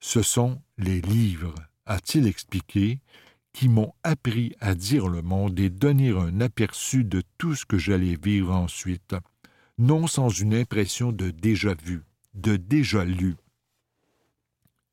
Ce 0.00 0.22
sont 0.22 0.60
les 0.76 1.00
livres, 1.00 1.54
a-t-il 1.86 2.26
expliqué, 2.26 3.00
qui 3.52 3.68
m'ont 3.68 3.94
appris 4.02 4.54
à 4.60 4.74
dire 4.74 5.08
le 5.08 5.22
monde 5.22 5.58
et 5.58 5.70
donner 5.70 6.10
un 6.10 6.40
aperçu 6.40 7.04
de 7.04 7.22
tout 7.38 7.54
ce 7.54 7.64
que 7.64 7.78
j'allais 7.78 8.18
vivre 8.22 8.54
ensuite, 8.54 9.14
non 9.78 10.06
sans 10.06 10.28
une 10.28 10.54
impression 10.54 11.12
de 11.12 11.30
déjà 11.30 11.74
vu, 11.74 12.02
de 12.34 12.56
déjà 12.56 13.04
lu. 13.04 13.36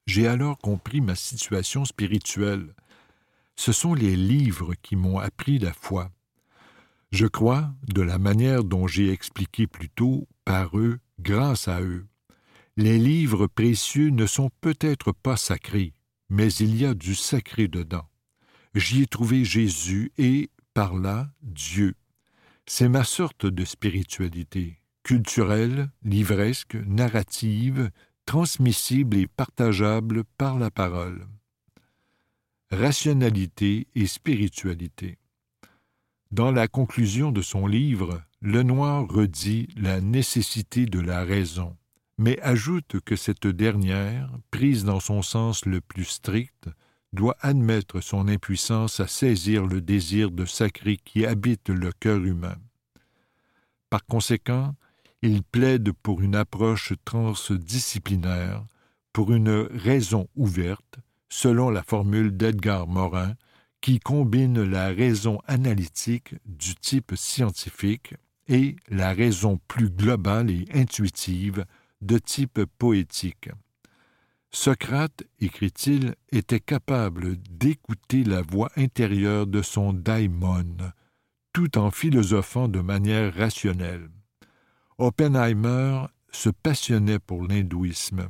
J'ai 0.05 0.27
alors 0.27 0.57
compris 0.57 1.01
ma 1.01 1.15
situation 1.15 1.83
spirituelle. 1.85 2.73
Ce 3.55 3.71
sont 3.71 3.93
les 3.93 4.15
livres 4.15 4.73
qui 4.81 4.95
m'ont 4.95 5.19
appris 5.19 5.59
la 5.59 5.73
foi. 5.73 6.11
Je 7.13 7.27
crois, 7.27 7.71
de 7.93 8.01
la 8.01 8.17
manière 8.17 8.63
dont 8.63 8.87
j'ai 8.87 9.11
expliqué 9.11 9.67
plus 9.67 9.87
tôt, 9.87 10.27
par 10.45 10.75
eux, 10.79 10.97
grâce 11.19 11.67
à 11.67 11.79
eux. 11.79 12.07
Les 12.75 12.97
livres 12.97 13.45
précieux 13.45 14.09
ne 14.09 14.25
sont 14.25 14.49
peut-être 14.61 15.11
pas 15.11 15.37
sacrés, 15.37 15.93
mais 16.29 16.51
il 16.55 16.75
y 16.75 16.87
a 16.87 16.95
du 16.95 17.13
sacré 17.13 17.67
dedans. 17.67 18.09
J'y 18.73 19.03
ai 19.03 19.05
trouvé 19.05 19.45
Jésus 19.45 20.11
et, 20.17 20.49
par 20.73 20.95
là, 20.95 21.29
Dieu. 21.43 21.93
C'est 22.65 22.89
ma 22.89 23.03
sorte 23.03 23.45
de 23.45 23.63
spiritualité, 23.63 24.81
culturelle, 25.03 25.91
livresque, 26.03 26.77
narrative, 26.87 27.91
transmissible 28.25 29.17
et 29.17 29.27
partageable 29.27 30.23
par 30.39 30.57
la 30.57 30.71
parole. 30.71 31.27
Rationalité 32.71 33.85
et 33.93 34.07
spiritualité. 34.07 35.19
Dans 36.33 36.51
la 36.51 36.67
conclusion 36.67 37.31
de 37.31 37.43
son 37.43 37.67
livre, 37.67 38.19
Lenoir 38.41 39.07
redit 39.07 39.67
la 39.77 40.01
nécessité 40.01 40.87
de 40.87 40.99
la 40.99 41.23
raison, 41.23 41.77
mais 42.17 42.41
ajoute 42.41 42.99
que 43.05 43.15
cette 43.15 43.45
dernière, 43.45 44.31
prise 44.49 44.83
dans 44.83 44.99
son 44.99 45.21
sens 45.21 45.67
le 45.67 45.79
plus 45.79 46.05
strict, 46.05 46.69
doit 47.13 47.37
admettre 47.41 48.01
son 48.01 48.27
impuissance 48.27 48.99
à 48.99 49.05
saisir 49.05 49.67
le 49.67 49.79
désir 49.79 50.31
de 50.31 50.45
sacré 50.45 50.97
qui 50.97 51.23
habite 51.23 51.69
le 51.69 51.91
cœur 51.91 52.17
humain. 52.17 52.57
Par 53.91 54.03
conséquent, 54.03 54.73
il 55.21 55.43
plaide 55.43 55.91
pour 56.01 56.21
une 56.21 56.35
approche 56.35 56.93
transdisciplinaire, 57.05 58.65
pour 59.13 59.33
une 59.33 59.67
raison 59.71 60.27
ouverte, 60.35 60.97
selon 61.29 61.69
la 61.69 61.83
formule 61.83 62.35
d'Edgar 62.35 62.87
Morin, 62.87 63.35
qui 63.83 63.99
combine 63.99 64.63
la 64.63 64.87
raison 64.87 65.39
analytique 65.45 66.35
du 66.45 66.73
type 66.73 67.15
scientifique 67.17 68.13
et 68.47 68.77
la 68.87 69.11
raison 69.11 69.59
plus 69.67 69.89
globale 69.89 70.49
et 70.49 70.65
intuitive 70.73 71.65
de 72.01 72.17
type 72.17 72.63
poétique. 72.77 73.49
Socrate, 74.51 75.23
écrit-il, 75.41 76.15
était 76.31 76.61
capable 76.61 77.35
d'écouter 77.35 78.23
la 78.23 78.41
voix 78.41 78.71
intérieure 78.77 79.47
de 79.47 79.61
son 79.61 79.91
daimon, 79.91 80.77
tout 81.51 81.77
en 81.77 81.91
philosophant 81.91 82.69
de 82.69 82.79
manière 82.79 83.35
rationnelle. 83.35 84.09
Oppenheimer 84.97 86.05
se 86.31 86.49
passionnait 86.49 87.19
pour 87.19 87.43
l'hindouisme. 87.43 88.29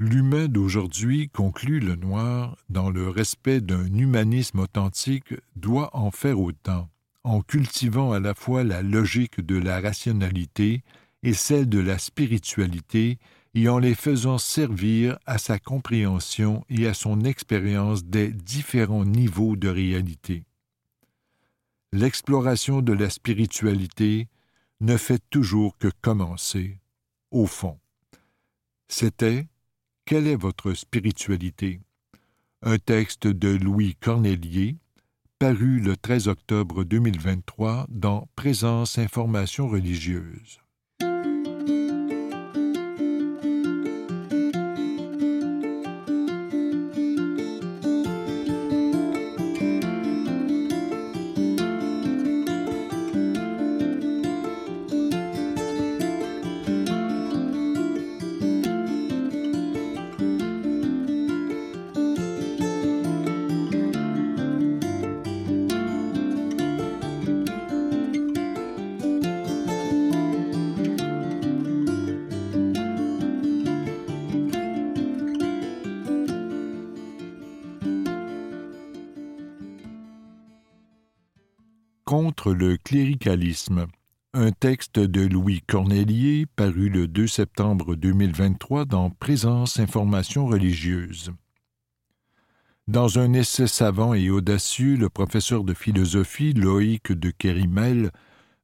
L'humain 0.00 0.46
d'aujourd'hui, 0.46 1.28
conclut 1.28 1.80
le 1.80 1.96
noir, 1.96 2.56
dans 2.70 2.88
le 2.88 3.08
respect 3.08 3.60
d'un 3.60 3.92
humanisme 3.92 4.60
authentique, 4.60 5.34
doit 5.56 5.90
en 5.96 6.12
faire 6.12 6.38
autant, 6.38 6.88
en 7.24 7.42
cultivant 7.42 8.12
à 8.12 8.20
la 8.20 8.34
fois 8.34 8.62
la 8.62 8.82
logique 8.82 9.40
de 9.40 9.56
la 9.56 9.80
rationalité 9.80 10.84
et 11.24 11.34
celle 11.34 11.68
de 11.68 11.80
la 11.80 11.98
spiritualité, 11.98 13.18
et 13.54 13.68
en 13.68 13.80
les 13.80 13.96
faisant 13.96 14.38
servir 14.38 15.18
à 15.26 15.38
sa 15.38 15.58
compréhension 15.58 16.64
et 16.68 16.86
à 16.86 16.94
son 16.94 17.24
expérience 17.24 18.04
des 18.04 18.28
différents 18.28 19.04
niveaux 19.04 19.56
de 19.56 19.68
réalité. 19.68 20.44
L'exploration 21.92 22.82
de 22.82 22.92
la 22.92 23.10
spiritualité 23.10 24.28
ne 24.80 24.96
fait 24.96 25.22
toujours 25.30 25.76
que 25.76 25.88
commencer, 26.02 26.78
au 27.32 27.46
fond. 27.46 27.80
C'était 28.86 29.48
Quelle 30.08 30.26
est 30.26 30.36
votre 30.36 30.72
spiritualité? 30.72 31.80
Un 32.62 32.78
texte 32.78 33.26
de 33.26 33.50
Louis 33.50 33.94
Cornelier, 34.00 34.76
paru 35.38 35.80
le 35.80 35.98
13 35.98 36.28
octobre 36.28 36.82
2023 36.82 37.84
dans 37.90 38.26
Présence 38.34 38.96
Information 38.96 39.68
religieuse. 39.68 40.60
Le 82.58 82.76
cléricalisme. 82.76 83.86
Un 84.34 84.50
texte 84.50 84.98
de 84.98 85.20
Louis 85.20 85.62
Cornelier 85.64 86.44
paru 86.56 86.88
le 86.88 87.06
2 87.06 87.28
septembre 87.28 87.94
2023 87.94 88.84
dans 88.84 89.10
Présence 89.10 89.78
Information 89.78 90.46
religieuse. 90.46 91.30
Dans 92.88 93.20
un 93.20 93.32
essai 93.32 93.68
savant 93.68 94.12
et 94.12 94.28
audacieux, 94.28 94.96
le 94.96 95.08
professeur 95.08 95.62
de 95.62 95.72
philosophie 95.72 96.52
Loïc 96.52 97.12
de 97.12 97.30
Kérimel, 97.30 98.10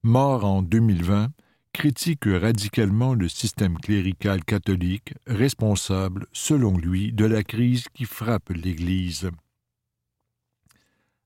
mort 0.03 0.45
en 0.45 0.63
2020, 0.63 1.29
critique 1.73 2.25
radicalement 2.27 3.15
le 3.15 3.29
système 3.29 3.79
clérical 3.79 4.45
catholique, 4.45 5.15
responsable, 5.29 6.27
selon 6.33 6.77
lui, 6.77 7.13
de 7.13 7.27
la 7.27 7.45
crise 7.45 7.87
qui 7.95 8.07
frappe 8.07 8.51
l'Église. 8.51 9.31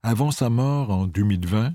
Avant 0.03 0.33
sa 0.33 0.51
mort 0.51 0.91
en 0.91 1.07
2020, 1.07 1.73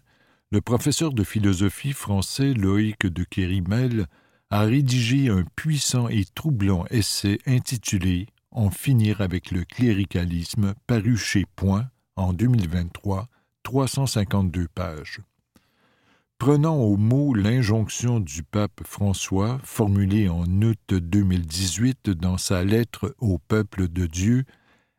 le 0.54 0.62
professeur 0.62 1.14
de 1.14 1.24
philosophie 1.24 1.94
français 1.94 2.54
Loïc 2.54 3.08
de 3.08 3.24
Kérimel 3.24 4.06
a 4.52 4.62
rédigé 4.62 5.30
un 5.30 5.44
puissant 5.56 6.10
et 6.10 6.26
troublant 6.36 6.86
essai 6.92 7.40
intitulé 7.48 8.28
En 8.52 8.70
finir 8.70 9.22
avec 9.22 9.50
le 9.50 9.64
cléricalisme, 9.64 10.76
paru 10.86 11.18
chez 11.18 11.46
Point 11.56 11.90
en 12.16 12.34
2023, 12.34 13.30
352 13.64 14.68
pages. 14.68 15.22
Prenant 16.38 16.76
au 16.76 16.98
mot 16.98 17.34
l'injonction 17.34 18.20
du 18.20 18.44
pape 18.44 18.84
François, 18.86 19.58
formulée 19.64 20.30
en 20.30 20.46
août 20.62 20.94
2018 20.94 22.12
dans 22.12 22.38
sa 22.38 22.64
lettre 22.64 23.16
au 23.18 23.40
peuple 23.40 23.88
de 23.88 24.06
Dieu, 24.06 24.44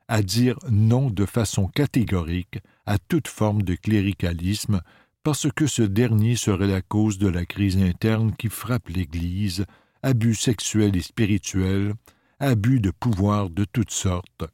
à 0.08 0.22
dire 0.22 0.58
non 0.68 1.10
de 1.10 1.24
façon 1.24 1.68
catégorique 1.68 2.58
à 2.86 2.98
toute 2.98 3.28
forme 3.28 3.62
de 3.62 3.76
cléricalisme 3.76 4.80
parce 5.24 5.50
que 5.50 5.66
ce 5.66 5.82
dernier 5.82 6.36
serait 6.36 6.68
la 6.68 6.82
cause 6.82 7.18
de 7.18 7.28
la 7.28 7.46
crise 7.46 7.78
interne 7.78 8.36
qui 8.36 8.50
frappe 8.50 8.90
l'Église, 8.90 9.64
abus 10.02 10.34
sexuels 10.34 10.96
et 10.96 11.02
spirituels, 11.02 11.94
abus 12.38 12.78
de 12.78 12.90
pouvoir 12.90 13.48
de 13.48 13.64
toutes 13.64 13.90
sortes. 13.90 14.44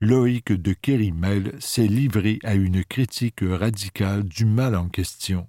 Loïc 0.00 0.52
de 0.52 0.74
Kérimel 0.74 1.56
s'est 1.58 1.88
livré 1.88 2.38
à 2.44 2.54
une 2.54 2.84
critique 2.84 3.40
radicale 3.42 4.22
du 4.22 4.44
mal 4.44 4.76
en 4.76 4.88
question. 4.88 5.48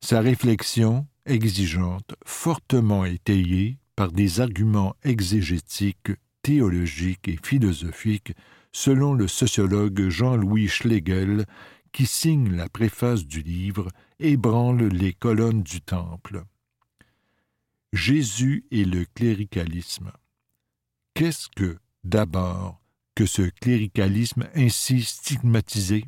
Sa 0.00 0.20
réflexion, 0.20 1.06
exigeante, 1.24 2.14
fortement 2.26 3.04
étayée 3.04 3.78
par 3.94 4.10
des 4.10 4.40
arguments 4.40 4.96
exégétiques, 5.04 6.12
théologiques 6.42 7.28
et 7.28 7.38
philosophiques, 7.44 8.32
selon 8.72 9.14
le 9.14 9.28
sociologue 9.28 10.08
Jean-Louis 10.08 10.68
Schlegel, 10.68 11.46
qui 11.92 12.06
signe 12.06 12.54
la 12.54 12.68
préface 12.68 13.24
du 13.26 13.42
livre, 13.42 13.88
ébranle 14.18 14.88
les 14.88 15.12
colonnes 15.12 15.62
du 15.62 15.80
temple. 15.80 16.44
Jésus 17.92 18.64
et 18.70 18.84
le 18.84 19.04
cléricalisme. 19.14 20.12
Qu'est-ce 21.14 21.48
que, 21.54 21.78
d'abord, 22.04 22.80
que 23.14 23.26
ce 23.26 23.42
cléricalisme 23.42 24.48
ainsi 24.54 25.02
stigmatisé? 25.02 26.04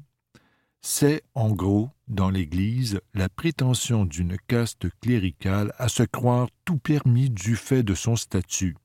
C'est, 0.83 1.23
en 1.35 1.51
gros, 1.51 1.90
dans 2.09 2.31
l'Église, 2.31 3.01
la 3.14 3.29
prétention 3.29 4.05
d'une 4.05 4.37
caste 4.47 4.88
cléricale 5.01 5.75
à 5.79 5.88
se 5.88 6.03
croire 6.03 6.49
tout 6.64 6.79
permis 6.79 7.31
du 7.31 7.57
fait 7.57 7.83
de 7.83 7.95
son 7.95 8.16
statut 8.16 8.77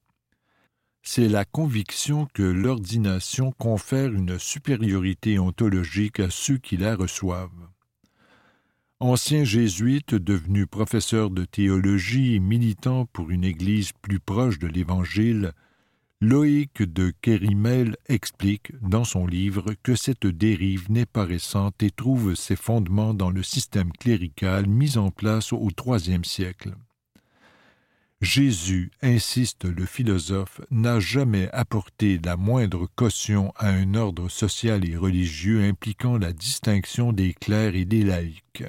c'est 1.08 1.30
la 1.30 1.46
conviction 1.46 2.28
que 2.34 2.42
l'ordination 2.42 3.52
confère 3.52 4.12
une 4.12 4.40
supériorité 4.40 5.38
ontologique 5.38 6.20
à 6.20 6.32
ceux 6.32 6.58
qui 6.58 6.78
la 6.78 6.96
reçoivent. 6.96 7.70
Ancien 9.00 9.44
jésuite 9.44 10.16
devenu 10.16 10.66
professeur 10.66 11.30
de 11.30 11.46
théologie 11.46 12.34
et 12.34 12.40
militant 12.40 13.06
pour 13.06 13.30
une 13.30 13.44
Église 13.44 13.92
plus 14.02 14.20
proche 14.20 14.58
de 14.58 14.68
l'Évangile, 14.68 15.52
Loïc 16.22 16.82
de 16.82 17.14
Kérimel 17.22 17.98
explique 18.08 18.72
dans 18.82 19.04
son 19.04 19.28
livre 19.28 19.76
que 19.84 19.96
cette 19.96 20.26
dérive 20.26 20.90
n'est 20.90 21.06
pas 21.06 21.26
récente 21.26 21.84
et 21.84 21.92
trouve 21.92 22.34
ses 22.34 22.56
fondements 22.56 23.14
dans 23.14 23.30
le 23.30 23.44
système 23.44 23.92
clérical 23.92 24.66
mis 24.66 24.98
en 24.98 25.12
place 25.12 25.54
au 25.54 25.70
IIIe 25.70 26.26
siècle. 26.26 26.74
Jésus, 28.22 28.92
insiste 29.02 29.66
le 29.66 29.86
philosophe, 29.86 30.62
n'a 30.72 31.00
jamais 31.00 31.50
apporté 31.52 32.20
la 32.24 32.38
moindre 32.38 32.88
caution 32.96 33.52
à 33.58 33.70
un 33.70 33.94
ordre 33.94 34.30
social 34.30 34.88
et 34.90 34.96
religieux 34.96 35.64
impliquant 35.64 36.18
la 36.18 36.34
distinction 36.34 37.12
des 37.12 37.34
clercs 37.34 37.76
et 37.76 37.86
des 37.86 38.04
laïcs. 38.04 38.64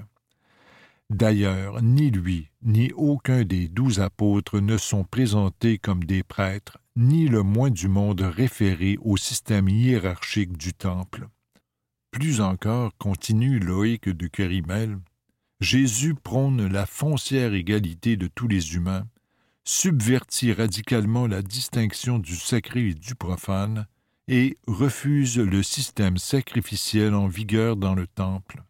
D'ailleurs, 1.08 1.80
ni 1.82 2.10
lui, 2.10 2.50
ni 2.62 2.90
aucun 2.96 3.44
des 3.44 3.68
douze 3.68 4.00
apôtres 4.00 4.60
ne 4.60 4.76
sont 4.76 5.04
présentés 5.04 5.78
comme 5.78 6.02
des 6.02 6.24
prêtres, 6.24 6.78
ni 6.96 7.28
le 7.28 7.44
moins 7.44 7.70
du 7.70 7.86
monde 7.86 8.22
référé 8.22 8.98
au 9.02 9.16
système 9.16 9.68
hiérarchique 9.68 10.56
du 10.56 10.74
temple. 10.74 11.28
Plus 12.10 12.40
encore, 12.40 12.96
continue 12.98 13.60
Loïc 13.60 14.08
de 14.08 14.26
Kérimel, 14.26 14.98
Jésus 15.60 16.14
prône 16.14 16.66
la 16.66 16.86
foncière 16.86 17.54
égalité 17.54 18.16
de 18.16 18.26
tous 18.26 18.48
les 18.48 18.74
humains, 18.74 19.06
subvertit 19.66 20.52
radicalement 20.52 21.26
la 21.26 21.42
distinction 21.42 22.18
du 22.18 22.36
sacré 22.36 22.88
et 22.90 22.94
du 22.94 23.16
profane 23.16 23.86
et 24.28 24.56
refuse 24.66 25.38
le 25.38 25.62
système 25.62 26.18
sacrificiel 26.18 27.14
en 27.14 27.26
vigueur 27.26 27.76
dans 27.76 27.94
le 27.94 28.06
temple. 28.06 28.62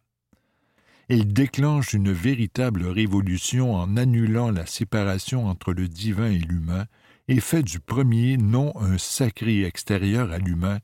Il 1.09 1.31
déclenche 1.31 1.93
une 1.93 2.11
véritable 2.11 2.85
révolution 2.85 3.75
en 3.75 3.95
annulant 3.95 4.51
la 4.51 4.65
séparation 4.65 5.47
entre 5.47 5.71
le 5.71 5.87
divin 5.87 6.31
et 6.31 6.39
l'humain 6.39 6.85
et 7.27 7.39
fait 7.39 7.63
du 7.63 7.79
premier 7.79 8.37
non 8.37 8.73
un 8.77 8.97
sacré 8.97 9.63
extérieur 9.63 10.31
à 10.31 10.39
l'humain, 10.39 10.79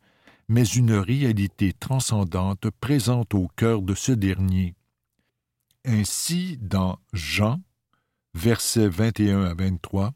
mais 0.47 0.63
une 0.63 0.93
réalité 0.93 1.73
transcendante 1.73 2.69
présente 2.79 3.33
au 3.33 3.49
cœur 3.55 3.81
de 3.81 3.95
ce 3.95 4.11
dernier. 4.11 4.75
Ainsi, 5.85 6.57
dans 6.61 6.99
Jean, 7.11 7.59
versets 8.33 8.89
21 8.89 9.43
à 9.43 9.53
23, 9.53 10.13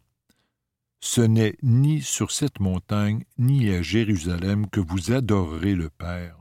Ce 1.00 1.22
n'est 1.22 1.56
ni 1.62 2.02
sur 2.02 2.32
cette 2.32 2.60
montagne, 2.60 3.24
ni 3.38 3.70
à 3.70 3.82
Jérusalem 3.82 4.68
que 4.70 4.80
vous 4.80 5.12
adorerez 5.12 5.76
le 5.76 5.90
Père. 5.90 6.38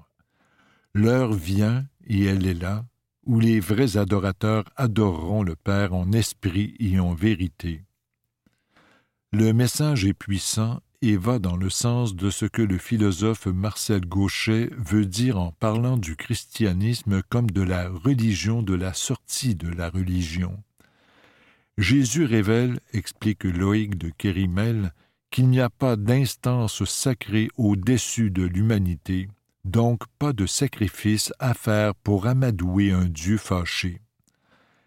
L'heure 0.94 1.32
vient, 1.32 1.86
et 2.06 2.24
elle 2.24 2.46
est 2.46 2.54
là, 2.54 2.86
où 3.26 3.38
les 3.38 3.60
vrais 3.60 3.96
adorateurs 3.96 4.64
adoreront 4.76 5.42
le 5.42 5.56
Père 5.56 5.92
en 5.94 6.12
esprit 6.12 6.74
et 6.78 6.98
en 6.98 7.12
vérité. 7.12 7.84
Le 9.32 9.52
message 9.52 10.04
est 10.04 10.14
puissant 10.14 10.80
et 11.02 11.16
va 11.16 11.38
dans 11.38 11.56
le 11.56 11.68
sens 11.68 12.16
de 12.16 12.30
ce 12.30 12.46
que 12.46 12.62
le 12.62 12.78
philosophe 12.78 13.46
Marcel 13.46 14.06
Gauchet 14.06 14.70
veut 14.78 15.04
dire 15.04 15.38
en 15.38 15.52
parlant 15.52 15.98
du 15.98 16.16
christianisme 16.16 17.22
comme 17.28 17.50
de 17.50 17.62
la 17.62 17.90
religion 17.90 18.62
de 18.62 18.74
la 18.74 18.94
sortie 18.94 19.54
de 19.54 19.68
la 19.68 19.90
religion. 19.90 20.62
Jésus 21.78 22.24
révèle, 22.24 22.80
explique 22.92 23.44
Loïc 23.44 23.98
de 23.98 24.08
Kérimel, 24.08 24.94
qu'il 25.30 25.48
n'y 25.48 25.60
a 25.60 25.68
pas 25.68 25.96
d'instance 25.96 26.84
sacrée 26.84 27.48
au-dessus 27.58 28.30
de 28.30 28.44
l'humanité, 28.44 29.28
donc 29.64 30.02
pas 30.18 30.32
de 30.32 30.46
sacrifice 30.46 31.32
à 31.38 31.52
faire 31.52 31.94
pour 31.94 32.26
amadouer 32.26 32.92
un 32.92 33.04
Dieu 33.04 33.36
fâché. 33.36 34.00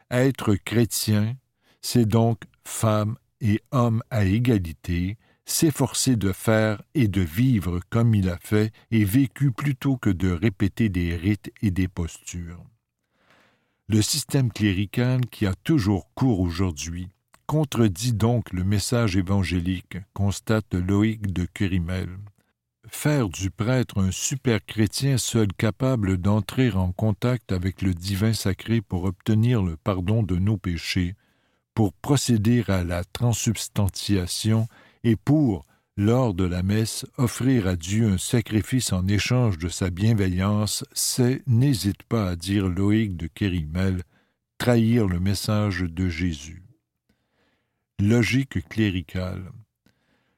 Être 0.09 0.55
chrétien, 0.55 1.35
c'est 1.81 2.07
donc 2.07 2.41
femme 2.63 3.17
et 3.41 3.61
homme 3.71 4.01
à 4.09 4.25
égalité, 4.25 5.17
s'efforcer 5.45 6.15
de 6.15 6.31
faire 6.31 6.81
et 6.95 7.07
de 7.07 7.21
vivre 7.21 7.81
comme 7.89 8.15
il 8.15 8.29
a 8.29 8.37
fait 8.41 8.71
et 8.89 9.03
vécu 9.05 9.51
plutôt 9.51 9.97
que 9.97 10.09
de 10.09 10.31
répéter 10.31 10.89
des 10.89 11.15
rites 11.15 11.51
et 11.61 11.71
des 11.71 11.87
postures. 11.87 12.63
Le 13.91 14.03
système 14.03 14.51
clérical 14.51 15.25
qui 15.31 15.47
a 15.47 15.55
toujours 15.63 16.13
cours 16.13 16.41
aujourd'hui 16.41 17.07
contredit 17.47 18.13
donc 18.13 18.53
le 18.53 18.63
message 18.63 19.17
évangélique, 19.17 19.97
constate 20.13 20.75
Loïc 20.75 21.33
de 21.33 21.45
Curimel. 21.45 22.19
Faire 22.87 23.29
du 23.29 23.49
prêtre 23.49 23.99
un 23.99 24.11
super 24.11 24.63
chrétien 24.63 25.17
seul 25.17 25.47
capable 25.53 26.19
d'entrer 26.19 26.69
en 26.69 26.91
contact 26.91 27.51
avec 27.51 27.81
le 27.81 27.95
divin 27.95 28.33
sacré 28.33 28.81
pour 28.81 29.05
obtenir 29.05 29.63
le 29.63 29.75
pardon 29.75 30.21
de 30.21 30.35
nos 30.35 30.57
péchés, 30.57 31.15
pour 31.73 31.91
procéder 31.91 32.63
à 32.67 32.83
la 32.83 33.03
transubstantiation 33.03 34.67
et 35.03 35.15
pour, 35.15 35.65
lors 35.99 36.33
de 36.33 36.45
la 36.45 36.63
messe, 36.63 37.05
offrir 37.17 37.67
à 37.67 37.75
Dieu 37.75 38.07
un 38.07 38.17
sacrifice 38.17 38.93
en 38.93 39.05
échange 39.09 39.57
de 39.57 39.67
sa 39.67 39.89
bienveillance, 39.89 40.85
c'est, 40.93 41.43
n'hésite 41.45 42.03
pas 42.03 42.29
à 42.29 42.35
dire 42.37 42.69
Loïc 42.69 43.17
de 43.17 43.27
Kérimel, 43.27 44.03
trahir 44.57 45.07
le 45.07 45.19
message 45.19 45.81
de 45.81 46.07
Jésus. 46.07 46.63
Logique 47.99 48.65
cléricale. 48.69 49.51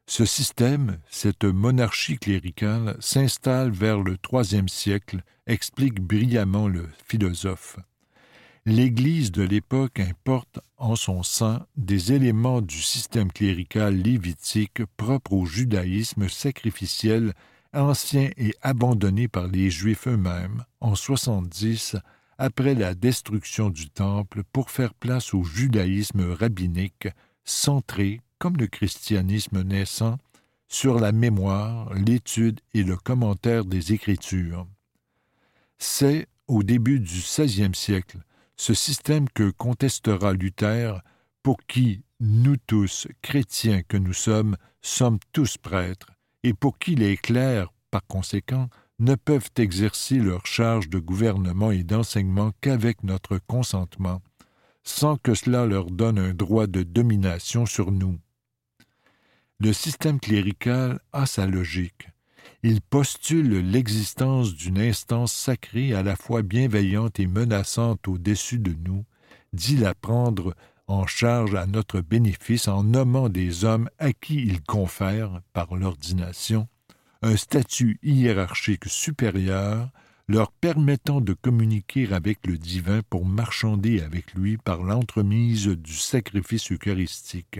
Ce 0.07 0.25
système, 0.25 0.97
cette 1.11 1.45
monarchie 1.45 2.17
cléricale, 2.17 2.97
s'installe 2.99 3.69
vers 3.69 3.99
le 3.99 4.17
troisième 4.17 4.67
siècle, 4.67 5.23
explique 5.45 6.01
brillamment 6.01 6.69
le 6.69 6.89
philosophe. 7.05 7.77
L'Église 8.67 9.31
de 9.31 9.41
l'époque 9.41 9.99
importe 9.99 10.59
en 10.77 10.95
son 10.95 11.23
sein 11.23 11.65
des 11.77 12.13
éléments 12.13 12.61
du 12.61 12.79
système 12.79 13.31
clérical 13.31 13.95
lévitique 13.95 14.85
propre 14.97 15.33
au 15.33 15.47
judaïsme 15.47 16.29
sacrificiel 16.29 17.33
ancien 17.73 18.29
et 18.37 18.53
abandonné 18.61 19.27
par 19.27 19.47
les 19.47 19.71
Juifs 19.71 20.07
eux-mêmes 20.07 20.63
en 20.79 20.93
70 20.93 21.95
après 22.37 22.75
la 22.75 22.93
destruction 22.93 23.71
du 23.71 23.89
Temple 23.89 24.43
pour 24.53 24.69
faire 24.69 24.93
place 24.93 25.33
au 25.33 25.43
judaïsme 25.43 26.31
rabbinique 26.31 27.07
centré, 27.43 28.21
comme 28.37 28.57
le 28.57 28.67
christianisme 28.67 29.63
naissant, 29.63 30.19
sur 30.67 30.99
la 30.99 31.11
mémoire, 31.11 31.91
l'étude 31.95 32.61
et 32.75 32.83
le 32.83 32.95
commentaire 32.95 33.65
des 33.65 33.91
Écritures. 33.91 34.67
C'est, 35.79 36.27
au 36.47 36.61
début 36.61 36.99
du 36.99 37.19
XVIe 37.19 37.73
siècle, 37.73 38.19
ce 38.57 38.73
système 38.73 39.27
que 39.29 39.51
contestera 39.51 40.33
Luther, 40.33 41.01
pour 41.43 41.57
qui 41.67 42.03
nous 42.19 42.57
tous, 42.57 43.07
chrétiens 43.21 43.81
que 43.81 43.97
nous 43.97 44.13
sommes, 44.13 44.55
sommes 44.81 45.19
tous 45.31 45.57
prêtres, 45.57 46.11
et 46.43 46.53
pour 46.53 46.77
qui 46.77 46.95
les 46.95 47.17
clercs, 47.17 47.71
par 47.89 48.05
conséquent, 48.07 48.69
ne 48.99 49.15
peuvent 49.15 49.49
exercer 49.57 50.15
leur 50.15 50.45
charge 50.45 50.87
de 50.89 50.99
gouvernement 50.99 51.71
et 51.71 51.83
d'enseignement 51.83 52.51
qu'avec 52.61 53.03
notre 53.03 53.39
consentement, 53.39 54.21
sans 54.83 55.17
que 55.17 55.33
cela 55.33 55.65
leur 55.65 55.89
donne 55.89 56.19
un 56.19 56.33
droit 56.33 56.67
de 56.67 56.83
domination 56.83 57.65
sur 57.65 57.91
nous. 57.91 58.19
Le 59.59 59.73
système 59.73 60.19
clérical 60.19 60.99
a 61.13 61.25
sa 61.25 61.47
logique, 61.47 62.09
il 62.63 62.81
postule 62.81 63.59
l'existence 63.71 64.53
d'une 64.53 64.77
instance 64.77 65.33
sacrée 65.33 65.93
à 65.93 66.03
la 66.03 66.15
fois 66.15 66.43
bienveillante 66.43 67.19
et 67.19 67.27
menaçante 67.27 68.07
au-dessus 68.07 68.59
de 68.59 68.75
nous, 68.87 69.03
dit 69.53 69.77
la 69.77 69.95
prendre 69.95 70.55
en 70.87 71.07
charge 71.07 71.55
à 71.55 71.65
notre 71.65 72.01
bénéfice 72.01 72.67
en 72.67 72.83
nommant 72.83 73.29
des 73.29 73.65
hommes 73.65 73.89
à 73.97 74.13
qui 74.13 74.35
il 74.35 74.61
confère, 74.61 75.41
par 75.53 75.75
l'ordination, 75.75 76.67
un 77.23 77.35
statut 77.35 77.99
hiérarchique 78.03 78.85
supérieur, 78.85 79.89
leur 80.27 80.51
permettant 80.51 81.19
de 81.19 81.33
communiquer 81.33 82.13
avec 82.13 82.45
le 82.45 82.57
divin 82.57 83.01
pour 83.09 83.25
marchander 83.25 84.01
avec 84.01 84.33
lui 84.33 84.57
par 84.57 84.83
l'entremise 84.83 85.67
du 85.67 85.93
sacrifice 85.93 86.71
eucharistique. 86.71 87.59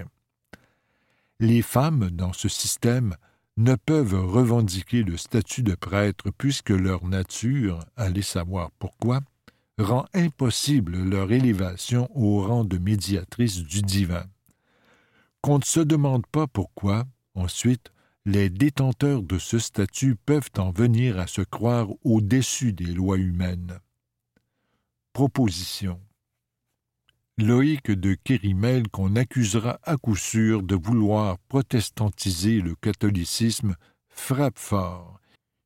Les 1.39 1.61
femmes, 1.61 2.09
dans 2.11 2.33
ce 2.33 2.47
système, 2.47 3.15
ne 3.61 3.75
peuvent 3.75 4.25
revendiquer 4.25 5.03
le 5.03 5.17
statut 5.17 5.61
de 5.61 5.75
prêtre 5.75 6.31
puisque 6.37 6.71
leur 6.71 7.05
nature, 7.05 7.79
allez 7.95 8.23
savoir 8.23 8.71
pourquoi, 8.79 9.21
rend 9.77 10.05
impossible 10.13 10.97
leur 10.97 11.31
élévation 11.31 12.09
au 12.15 12.41
rang 12.41 12.63
de 12.63 12.77
médiatrice 12.77 13.59
du 13.59 13.81
divin. 13.81 14.25
Qu'on 15.41 15.59
ne 15.59 15.63
se 15.63 15.79
demande 15.79 16.25
pas 16.27 16.47
pourquoi, 16.47 17.05
ensuite, 17.35 17.91
les 18.25 18.49
détenteurs 18.49 19.23
de 19.23 19.37
ce 19.37 19.59
statut 19.59 20.15
peuvent 20.15 20.51
en 20.57 20.71
venir 20.71 21.19
à 21.19 21.27
se 21.27 21.41
croire 21.41 21.87
au-dessus 22.03 22.73
des 22.73 22.93
lois 22.93 23.17
humaines. 23.17 23.79
Proposition. 25.13 25.99
Loïc 27.41 27.89
de 27.89 28.13
Kérimel, 28.13 28.87
qu'on 28.87 29.15
accusera 29.15 29.79
à 29.83 29.97
coup 29.97 30.15
sûr 30.15 30.61
de 30.61 30.75
vouloir 30.75 31.39
protestantiser 31.47 32.61
le 32.61 32.75
catholicisme, 32.75 33.75
frappe 34.09 34.59
fort. 34.59 35.19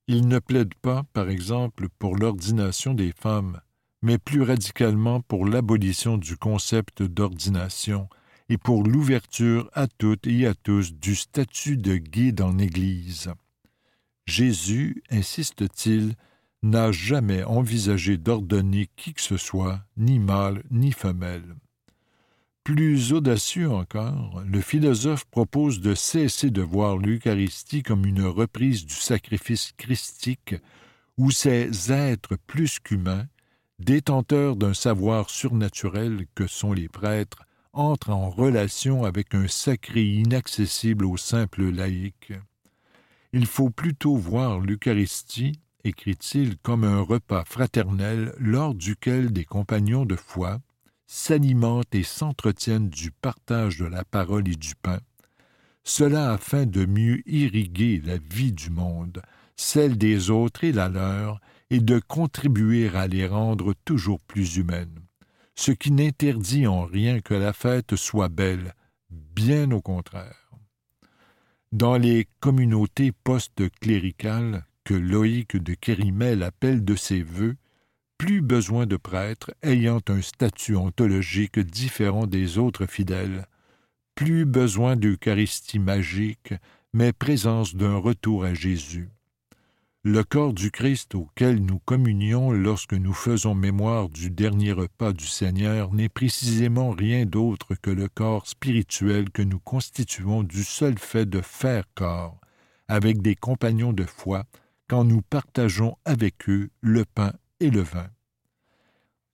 Il 0.08 0.28
ne 0.28 0.40
plaide 0.40 0.74
pas, 0.76 1.04
par 1.12 1.30
exemple, 1.30 1.90
pour 2.00 2.16
l'ordination 2.16 2.94
des 2.94 3.12
femmes, 3.12 3.60
mais 4.02 4.18
plus 4.18 4.42
radicalement 4.42 5.20
pour 5.20 5.46
l'abolition 5.46 6.18
du 6.18 6.38
concept 6.38 7.04
d'ordination 7.04 8.08
et 8.48 8.58
pour 8.58 8.84
l'ouverture 8.84 9.70
à 9.74 9.88
toutes 9.88 10.28
et 10.28 10.48
à 10.48 10.54
tous 10.54 10.94
du 10.94 11.16
statut 11.16 11.76
de 11.76 11.98
guide 11.98 12.40
en 12.40 12.58
Église. 12.58 13.32
Jésus, 14.28 15.04
insiste-t-il, 15.10 16.16
n'a 16.64 16.92
jamais 16.92 17.44
envisagé 17.44 18.18
d'ordonner 18.18 18.90
qui 18.96 19.14
que 19.14 19.22
ce 19.22 19.38
soit, 19.38 19.82
ni 19.98 20.20
mâle 20.20 20.64
ni 20.72 20.92
femelle. 20.94 21.56
Plus 22.66 23.14
audacieux 23.14 23.70
encore, 23.70 24.42
le 24.44 24.60
philosophe 24.60 25.26
propose 25.26 25.82
de 25.82 25.94
cesser 25.94 26.50
de 26.50 26.64
voir 26.64 26.98
l'Eucharistie 26.98 27.84
comme 27.84 28.08
une 28.08 28.24
reprise 28.24 28.88
du 28.88 28.96
sacrifice 28.96 29.72
christique 29.78 30.56
où 31.16 31.30
ces 31.30 31.92
êtres 31.92 32.38
plus 32.48 32.80
qu'humains, 32.80 33.28
détenteurs 33.78 34.56
d'un 34.56 34.74
savoir 34.74 35.30
surnaturel 35.30 36.26
que 36.34 36.48
sont 36.48 36.74
les 36.74 36.90
prêtres, 36.90 37.44
entrent 37.72 38.10
en 38.10 38.32
relation 38.32 39.04
avec 39.04 39.36
un 39.36 39.48
sacré 39.48 40.04
inaccessible 40.04 41.06
aux 41.06 41.18
simples 41.18 41.70
laïcs. 41.70 42.34
Il 43.32 43.46
faut 43.46 43.70
plutôt 43.70 44.16
voir 44.16 44.60
l'Eucharistie, 44.60 45.60
écrit-il, 45.84 46.58
comme 46.58 46.84
un 46.84 47.02
repas 47.02 47.46
fraternel 47.46 48.34
lors 48.40 48.74
duquel 48.74 49.32
des 49.32 49.46
compagnons 49.46 50.08
de 50.08 50.16
foi, 50.16 50.62
s'alimentent 51.08 51.94
et 51.96 52.04
s'entretiennent 52.04 52.90
du 52.90 53.12
partage 53.12 53.78
de 53.78 53.86
la 53.86 54.04
parole 54.04 54.48
et 54.48 54.56
du 54.56 54.76
pain, 54.76 55.00
cela 55.84 56.34
afin 56.34 56.66
de 56.66 56.86
mieux 56.86 57.22
irriguer 57.30 58.02
la 58.04 58.18
vie 58.18 58.52
du 58.52 58.72
monde, 58.72 59.22
celle 59.56 59.98
des 59.98 60.30
autres 60.30 60.64
et 60.64 60.72
la 60.72 60.90
leur, 60.90 61.40
et 61.70 61.80
de 61.80 62.00
contribuer 62.00 62.90
à 62.90 63.08
les 63.08 63.28
rendre 63.28 63.74
toujours 63.86 64.20
plus 64.20 64.58
humaines, 64.58 65.00
ce 65.56 65.72
qui 65.72 65.92
n'interdit 65.92 66.68
en 66.68 66.86
rien 66.86 67.22
que 67.22 67.34
la 67.34 67.54
fête 67.54 67.96
soit 67.96 68.30
belle, 68.30 68.74
bien 69.10 69.72
au 69.72 69.82
contraire. 69.82 70.52
Dans 71.72 71.98
les 71.98 72.28
communautés 72.40 73.12
post-cléricales 73.12 74.66
que 74.84 74.94
Loïc 74.94 75.58
de 75.58 75.74
Kérimel 75.74 76.44
appelle 76.44 76.86
de 76.86 76.96
ses 76.96 77.24
voeux, 77.24 77.58
plus 78.18 78.42
besoin 78.42 78.86
de 78.86 78.98
prêtres 78.98 79.52
ayant 79.62 80.02
un 80.08 80.22
statut 80.22 80.76
ontologique 80.76 81.60
différent 81.60 82.28
des 82.28 82.58
autres 82.58 82.86
fidèles, 82.86 83.48
Plus 84.16 84.46
besoin 84.46 84.96
d'Eucharistie 84.96 85.80
magique, 85.80 86.54
mais 86.94 87.12
présence 87.12 87.76
d'un 87.76 87.98
retour 87.98 88.46
à 88.46 88.54
Jésus. 88.54 89.10
Le 90.04 90.24
corps 90.24 90.54
du 90.54 90.72
Christ 90.72 91.16
auquel 91.16 91.60
nous 91.66 91.80
communions 91.80 92.52
lorsque 92.52 92.94
nous 92.94 93.14
faisons 93.14 93.56
mémoire 93.56 94.08
du 94.08 94.30
dernier 94.30 94.72
repas 94.72 95.12
du 95.12 95.26
Seigneur 95.26 95.94
n'est 95.94 96.08
précisément 96.08 96.92
rien 96.92 97.26
d'autre 97.26 97.76
que 97.76 97.90
le 97.90 98.08
corps 98.08 98.48
spirituel 98.48 99.32
que 99.32 99.42
nous 99.42 99.60
constituons 99.60 100.44
du 100.44 100.64
seul 100.64 100.98
fait 100.98 101.26
de 101.26 101.42
faire 101.42 101.84
corps, 101.94 102.40
avec 102.88 103.22
des 103.22 103.36
compagnons 103.36 103.92
de 103.92 104.06
foi, 104.06 104.46
quand 104.88 105.04
nous 105.04 105.24
partageons 105.24 105.98
avec 106.06 106.48
eux 106.48 106.70
le 106.82 107.04
pain 107.04 107.34
et 107.60 107.70
le 107.70 107.82
vin. 107.82 108.10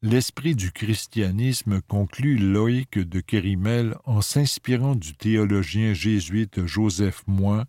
L'esprit 0.03 0.55
du 0.55 0.71
christianisme, 0.71 1.81
conclut 1.81 2.37
Loïc 2.37 2.97
de 2.97 3.19
Kérimel 3.19 3.95
en 4.05 4.21
s'inspirant 4.21 4.95
du 4.95 5.13
théologien 5.13 5.93
jésuite 5.93 6.65
Joseph 6.65 7.23
Moin, 7.27 7.65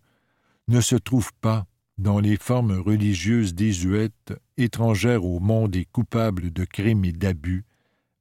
ne 0.67 0.81
se 0.81 0.95
trouve 0.95 1.31
pas 1.41 1.67
dans 1.99 2.19
les 2.19 2.37
formes 2.37 2.71
religieuses 2.71 3.53
désuètes, 3.53 4.33
étrangères 4.57 5.25
au 5.25 5.39
monde 5.39 5.75
et 5.75 5.85
coupables 5.85 6.51
de 6.51 6.65
crimes 6.65 7.05
et 7.05 7.11
d'abus, 7.11 7.65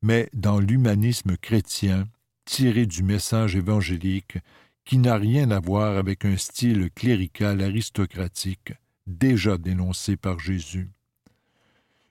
mais 0.03 0.29
dans 0.35 0.61
l'humanisme 0.61 1.37
chrétien, 1.39 2.07
tiré 2.45 2.85
du 2.85 3.03
message 3.03 3.57
évangélique, 3.57 4.39
qui 4.85 4.99
n'a 4.99 5.17
rien 5.17 5.51
à 5.51 5.61
voir 5.61 5.97
avec 5.97 6.25
un 6.25 6.37
style 6.37 6.91
clérical 6.95 7.63
aristocratique 7.63 8.75
déjà 9.07 9.57
dénoncé 9.57 10.17
par 10.17 10.39
Jésus. 10.39 10.91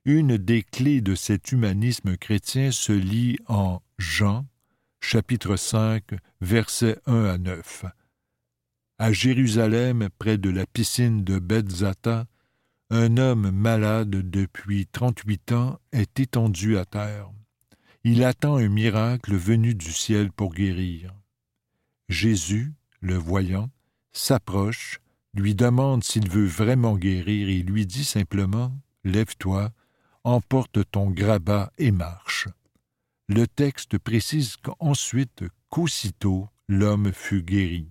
Une 0.05 0.37
des 0.37 0.63
clés 0.63 1.01
de 1.01 1.15
cet 1.15 1.51
humanisme 1.51 2.17
chrétien 2.17 2.71
se 2.71 2.91
lit 2.91 3.37
en 3.47 3.81
Jean, 3.97 4.47
chapitre 4.99 5.55
5, 5.55 6.03
versets 6.41 6.97
1 7.05 7.25
à 7.25 7.37
9 7.37 7.85
à 9.01 9.11
Jérusalem, 9.11 10.09
près 10.19 10.37
de 10.37 10.51
la 10.51 10.67
piscine 10.67 11.23
de 11.23 11.39
Bethzata, 11.39 12.27
un 12.91 13.17
homme 13.17 13.49
malade 13.49 14.11
depuis 14.11 14.85
trente-huit 14.85 15.51
ans 15.53 15.79
est 15.91 16.19
étendu 16.19 16.77
à 16.77 16.85
terre. 16.85 17.31
Il 18.03 18.23
attend 18.23 18.57
un 18.57 18.69
miracle 18.69 19.33
venu 19.35 19.73
du 19.73 19.91
ciel 19.91 20.31
pour 20.31 20.53
guérir. 20.53 21.15
Jésus, 22.09 22.73
le 22.99 23.15
voyant, 23.15 23.71
s'approche, 24.13 24.99
lui 25.33 25.55
demande 25.55 26.03
s'il 26.03 26.29
veut 26.29 26.45
vraiment 26.45 26.95
guérir 26.95 27.49
et 27.49 27.63
lui 27.63 27.87
dit 27.87 28.05
simplement 28.05 28.71
Lève-toi, 29.03 29.71
emporte 30.23 30.79
ton 30.91 31.09
grabat 31.09 31.71
et 31.77 31.91
marche. 31.91 32.47
Le 33.27 33.47
texte 33.47 33.97
précise 33.97 34.57
qu'ensuite, 34.57 35.43
qu'aussitôt, 35.69 36.49
l'homme 36.67 37.11
fut 37.13 37.43
guéri. 37.43 37.87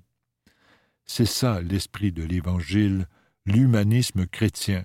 C'est 1.04 1.26
ça 1.26 1.60
l'esprit 1.60 2.12
de 2.12 2.22
l'Évangile, 2.22 3.06
l'humanisme 3.46 4.26
chrétien. 4.26 4.84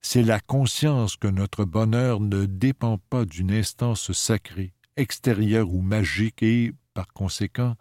C'est 0.00 0.22
la 0.22 0.40
conscience 0.40 1.16
que 1.16 1.28
notre 1.28 1.64
bonheur 1.64 2.20
ne 2.20 2.44
dépend 2.44 2.98
pas 2.98 3.24
d'une 3.24 3.52
instance 3.52 4.12
sacrée, 4.12 4.74
extérieure 4.96 5.72
ou 5.72 5.80
magique, 5.80 6.42
et, 6.42 6.72
par 6.92 7.06
conséquent, 7.08 7.76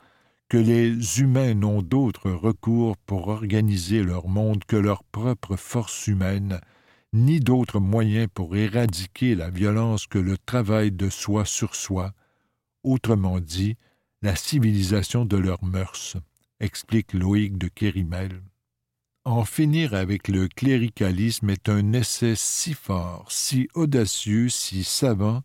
que 0.49 0.57
les 0.57 1.19
humains 1.19 1.55
n'ont 1.55 1.81
d'autre 1.81 2.29
recours 2.29 2.95
pour 2.97 3.27
organiser 3.27 4.03
leur 4.03 4.27
monde 4.27 4.63
que 4.65 4.75
leur 4.75 5.03
propre 5.03 5.55
force 5.55 6.07
humaine, 6.07 6.61
ni 7.13 7.39
d'autre 7.39 7.79
moyen 7.79 8.27
pour 8.27 8.55
éradiquer 8.55 9.35
la 9.35 9.51
violence 9.51 10.07
que 10.07 10.17
le 10.17 10.37
travail 10.37 10.91
de 10.91 11.09
soi 11.09 11.45
sur 11.45 11.75
soi, 11.75 12.13
autrement 12.83 13.39
dit, 13.39 13.77
la 14.23 14.35
civilisation 14.35 15.23
de 15.23 15.37
leurs 15.37 15.63
mœurs 15.63 16.17
explique 16.59 17.13
Loïc 17.13 17.57
de 17.57 17.67
Kérimel. 17.67 18.41
En 19.25 19.45
finir 19.45 19.93
avec 19.93 20.27
le 20.27 20.47
cléricalisme 20.47 21.49
est 21.49 21.69
un 21.69 21.93
essai 21.93 22.33
si 22.35 22.73
fort, 22.73 23.25
si 23.29 23.69
audacieux, 23.73 24.49
si 24.49 24.83
savant, 24.83 25.43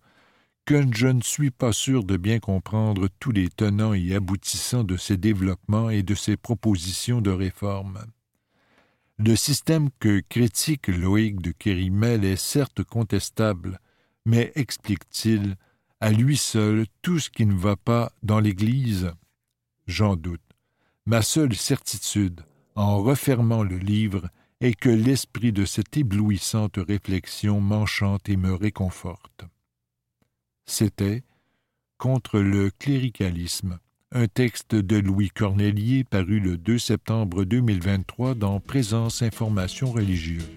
que 0.64 0.84
je 0.94 1.06
ne 1.06 1.22
suis 1.22 1.50
pas 1.50 1.72
sûr 1.72 2.04
de 2.04 2.16
bien 2.16 2.40
comprendre 2.40 3.08
tous 3.20 3.30
les 3.30 3.48
tenants 3.48 3.94
et 3.94 4.14
aboutissants 4.14 4.84
de 4.84 4.96
ces 4.96 5.16
développements 5.16 5.90
et 5.90 6.02
de 6.02 6.14
ces 6.14 6.36
propositions 6.36 7.20
de 7.20 7.30
réforme. 7.30 8.04
Le 9.18 9.34
système 9.34 9.90
que 9.98 10.20
critique 10.20 10.86
Loïc 10.86 11.40
de 11.40 11.50
Kérimel 11.50 12.24
est 12.24 12.36
certes 12.36 12.84
contestable, 12.84 13.80
mais 14.24 14.52
explique-t-il 14.54 15.56
à 15.98 16.12
lui 16.12 16.36
seul 16.36 16.86
tout 17.02 17.18
ce 17.18 17.28
qui 17.28 17.44
ne 17.44 17.56
va 17.56 17.74
pas 17.74 18.12
dans 18.22 18.38
l'Église 18.38 19.10
J'en 19.88 20.14
doute. 20.14 20.40
Ma 21.04 21.22
seule 21.22 21.56
certitude, 21.56 22.42
en 22.76 23.02
refermant 23.02 23.64
le 23.64 23.78
livre, 23.78 24.28
est 24.60 24.74
que 24.74 24.88
l'esprit 24.88 25.52
de 25.52 25.64
cette 25.64 25.96
éblouissante 25.96 26.76
réflexion 26.76 27.60
m'enchante 27.60 28.28
et 28.28 28.36
me 28.36 28.54
réconforte. 28.54 29.44
C'était 30.64 31.24
Contre 31.96 32.38
le 32.38 32.70
cléricalisme, 32.70 33.80
un 34.12 34.26
texte 34.26 34.74
de 34.74 34.96
Louis 34.96 35.28
Cornelier 35.28 36.02
paru 36.02 36.40
le 36.40 36.56
2 36.56 36.78
septembre 36.78 37.44
2023 37.44 38.34
dans 38.34 38.58
Présence 38.58 39.20
Information 39.20 39.92
religieuse. 39.92 40.48